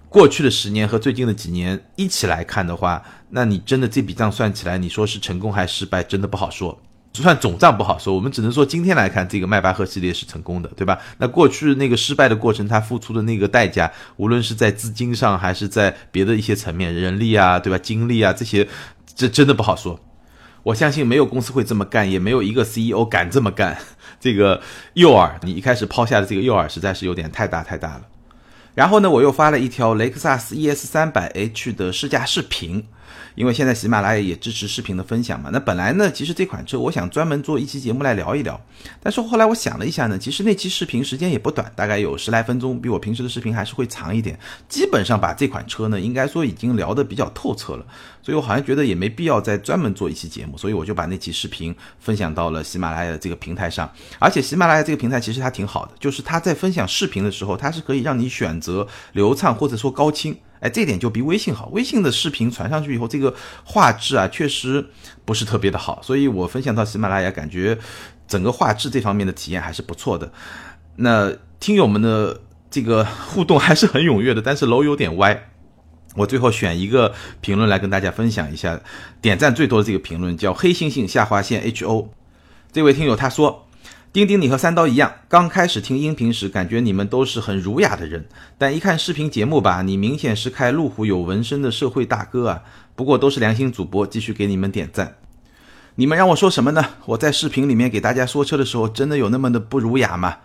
[0.10, 6.80] 过去的十年和最近的几年一起来看的话，那你真的这笔账算起来，你说是成功还是失败，真的不好说。
[7.14, 10.98] 就算总账不好说，我们只能说今天来看，这个迈巴赫系列是成功的，对吧？
[11.20, 17.78] 那过去那个失败的过程，它付出的那个代价，无论是在资金上，还是在别的一些层面，人力啊，对吧？
[17.78, 18.68] 精力啊，这些，
[19.16, 20.00] 这真的不好说。
[20.64, 23.78] 我相信没有公司会这么干，也没有一个 CEO 敢这么干。
[24.20, 24.60] 这个
[24.96, 28.02] 诱饵，你一开始抛下的这个诱饵，实在是有点太大太大了。
[28.74, 32.88] 然后呢，我又发了一条雷克萨斯 ES 三百 H 的试驾视频。
[33.36, 35.50] 因为现在喜马拉雅也支持视频的分享嘛。
[35.52, 38.60] 那本来呢，其实这款车我想专门做一期节目来聊一聊，
[39.02, 44.38] 但是后来我想了一下呢，其实那期视频时间也不短，大概有十来分钟，比我平时的视频还是会长一点。
[44.68, 47.86] 基本上把这款车呢，应该说已经聊得比较透彻了，
[48.22, 53.92] 所以我好像觉得也没必要再专门做一期节目，所以我就把那期视频分享到了喜马拉雅的这个平台上。
[54.20, 60.38] 而且喜马拉雅这个平台其实它挺好的，就是它在分享视频的时候，它是可以让你选择流畅或者说高清。
[60.64, 61.68] 哎，这点就比微信好。
[61.74, 63.36] 微信的视频传上去以后，这个
[63.66, 64.88] 画质啊，确实
[65.26, 66.00] 不是特别的好。
[66.02, 67.78] 所以我分享到喜马拉雅，感觉
[68.30, 70.32] 整个画质这方面的体验还是不错的。
[70.96, 72.40] 那听友们的
[72.72, 75.50] 这个互动还是很踊跃的，但是楼有点歪。
[76.16, 78.80] 我最后选一个评论来跟大家分享一下，
[79.22, 82.10] 点赞最多的这个评论叫黑猩猩下划线 H O，
[82.72, 83.68] 这位听友他说。
[84.14, 88.24] 丁丁，你和三刀一样，刚开始听音频时，感觉你们都是很儒雅的人，
[88.60, 92.62] 但一看视频节目吧，你明显是开路虎有纹身的社会大哥啊。
[92.94, 95.16] 不过都是良心主播，继续给你们点赞。
[95.96, 96.86] 你们让我说什么呢？
[97.08, 100.38] 我在视频里面给大家说车的时候，真的有那么的不儒雅吗？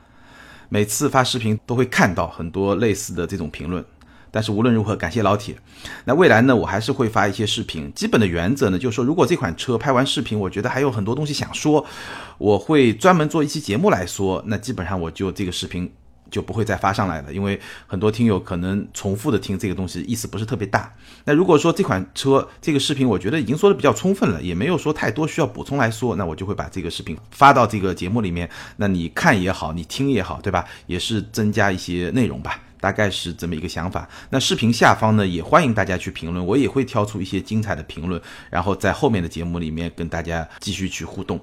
[0.70, 3.84] 每次发视频都会看到很多类似的这种评论。
[4.30, 5.56] 但是无论如何，感谢老铁。
[6.04, 7.92] 那未来呢，我还是会发一些视频。
[7.94, 11.84] 基本的原则呢，就是说，如果这款车拍完视频，我觉得还有很多东西想说，
[12.38, 14.42] 我会专门做一期节目来说。
[14.46, 15.90] 那基本上我就这个视频
[16.30, 20.92] 就不会再发上来了，因为很多听友可能重复的听这个东西，意思不是特别大。
[21.24, 28.48] 那如果说这款车这个视频，我觉得已经说的比较充分了，也没有说太多需要补充来说，那我就会把这个视频发到这个节目里面。
[28.76, 30.64] 那你看也好，你听也好，对吧？
[30.86, 32.60] 也是增加一些内容吧。
[32.80, 34.08] 大概是这么一个想法。
[34.30, 38.20] 那视频下方呢，也欢迎大家去评论，我也会挑出一些精彩的评论，
[38.50, 41.40] 然后在后面的节目里面跟大家继续去互动。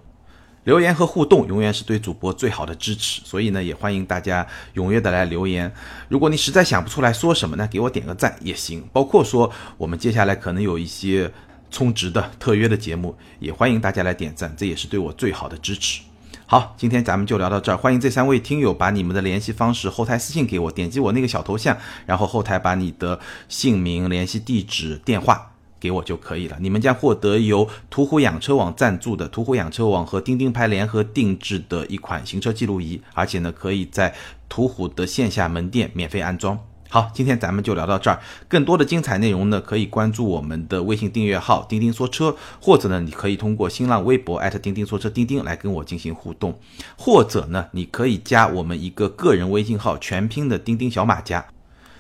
[0.64, 5.72] 留言和互动永远是对主播最好的支持，所以呢，也欢迎大家踊跃的来留言。
[6.10, 8.84] 如果你实在想不出来说什么呢，给我点个赞也行。
[8.92, 11.32] 包括说我们接下来可能有一些
[11.70, 16.02] 充值的特约的节目，也欢迎大家来点赞，这也是对我最好的支持。
[16.48, 17.76] 好，今天咱们就聊到这儿。
[17.76, 21.76] 欢迎这三位听友把你们的联系方式后台私信给我，点击我那个小头像，
[22.06, 23.20] 然后后台把你的
[23.50, 26.56] 姓名、联系地址、电话给我就可以了。
[26.60, 34.14] 你们将获得由途虎养车网赞助的途虎养车网和钉钉牌联合定制的一款行车记录仪，而且呢，可以在
[34.48, 36.60] 途虎的线下门店免费安装。
[36.96, 38.22] 好，今天咱们就聊到这儿。
[38.48, 46.58] 更多的精彩内容呢，可以关注我们的微信订阅号“钉钉说车”，或者呢，你可以通过新浪微博艾特钉钉说车钉钉来跟我进行互动，
[46.98, 51.46] 或者呢，你可以加我们一个个人微信号，全拼的钉钉小马甲。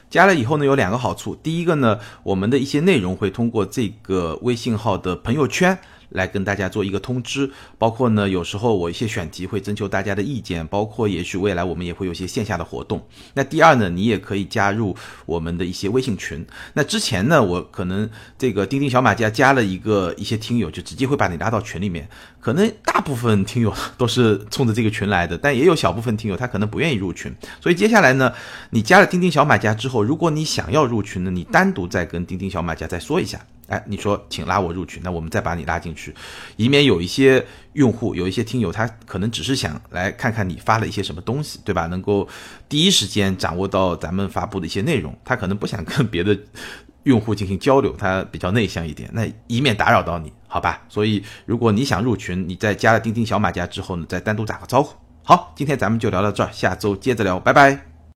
[0.10, 1.36] 加了以后呢，有两个好处。
[1.36, 5.78] 第一个呢，我们的一些内容会通过这个微信号的朋友圈。
[6.10, 13.06] 来跟大家做一个通知，包括呢，有时候我一些选题会征求大家的意见，包括也许未来我们也会有些线下的活动。
[13.34, 14.96] 那第二呢，你也可以加入
[15.26, 16.46] 我们的一些微信群。
[16.74, 22.08] 那之前呢，我可能这个钉钉小马家加了一个一些听友，就直接会把你拉到群里面。
[22.40, 27.34] 可能大部分听友都是冲着这个群来的，但也有小部分听友他可能不愿意入群。
[27.60, 28.32] 所以接下来呢，
[28.70, 33.40] 你加了钉钉小马家之后，如果你想要入群呢，你单独再跟钉钉小马家再说一下。
[33.68, 36.14] 哎，你说请拉我入群，那我们再把你拉进去，
[36.56, 41.88] 以免有一些用户、有一些听友，他可能只是想来看看你发了一些什么东西，对吧？
[41.88, 42.28] 能够
[42.70, 46.38] 第一时间掌握到咱们发布的一些内容，他可能不想跟别的
[47.04, 50.84] 用户进行交流，他比较内向一点，那以免打扰到你，好吧？
[50.88, 54.96] 所以如果你想入群，你在加了钉钉小马甲之后呢，再单独打个招呼。
[55.24, 57.95] 好，今天咱们就聊到这儿，下周接着聊，拜拜。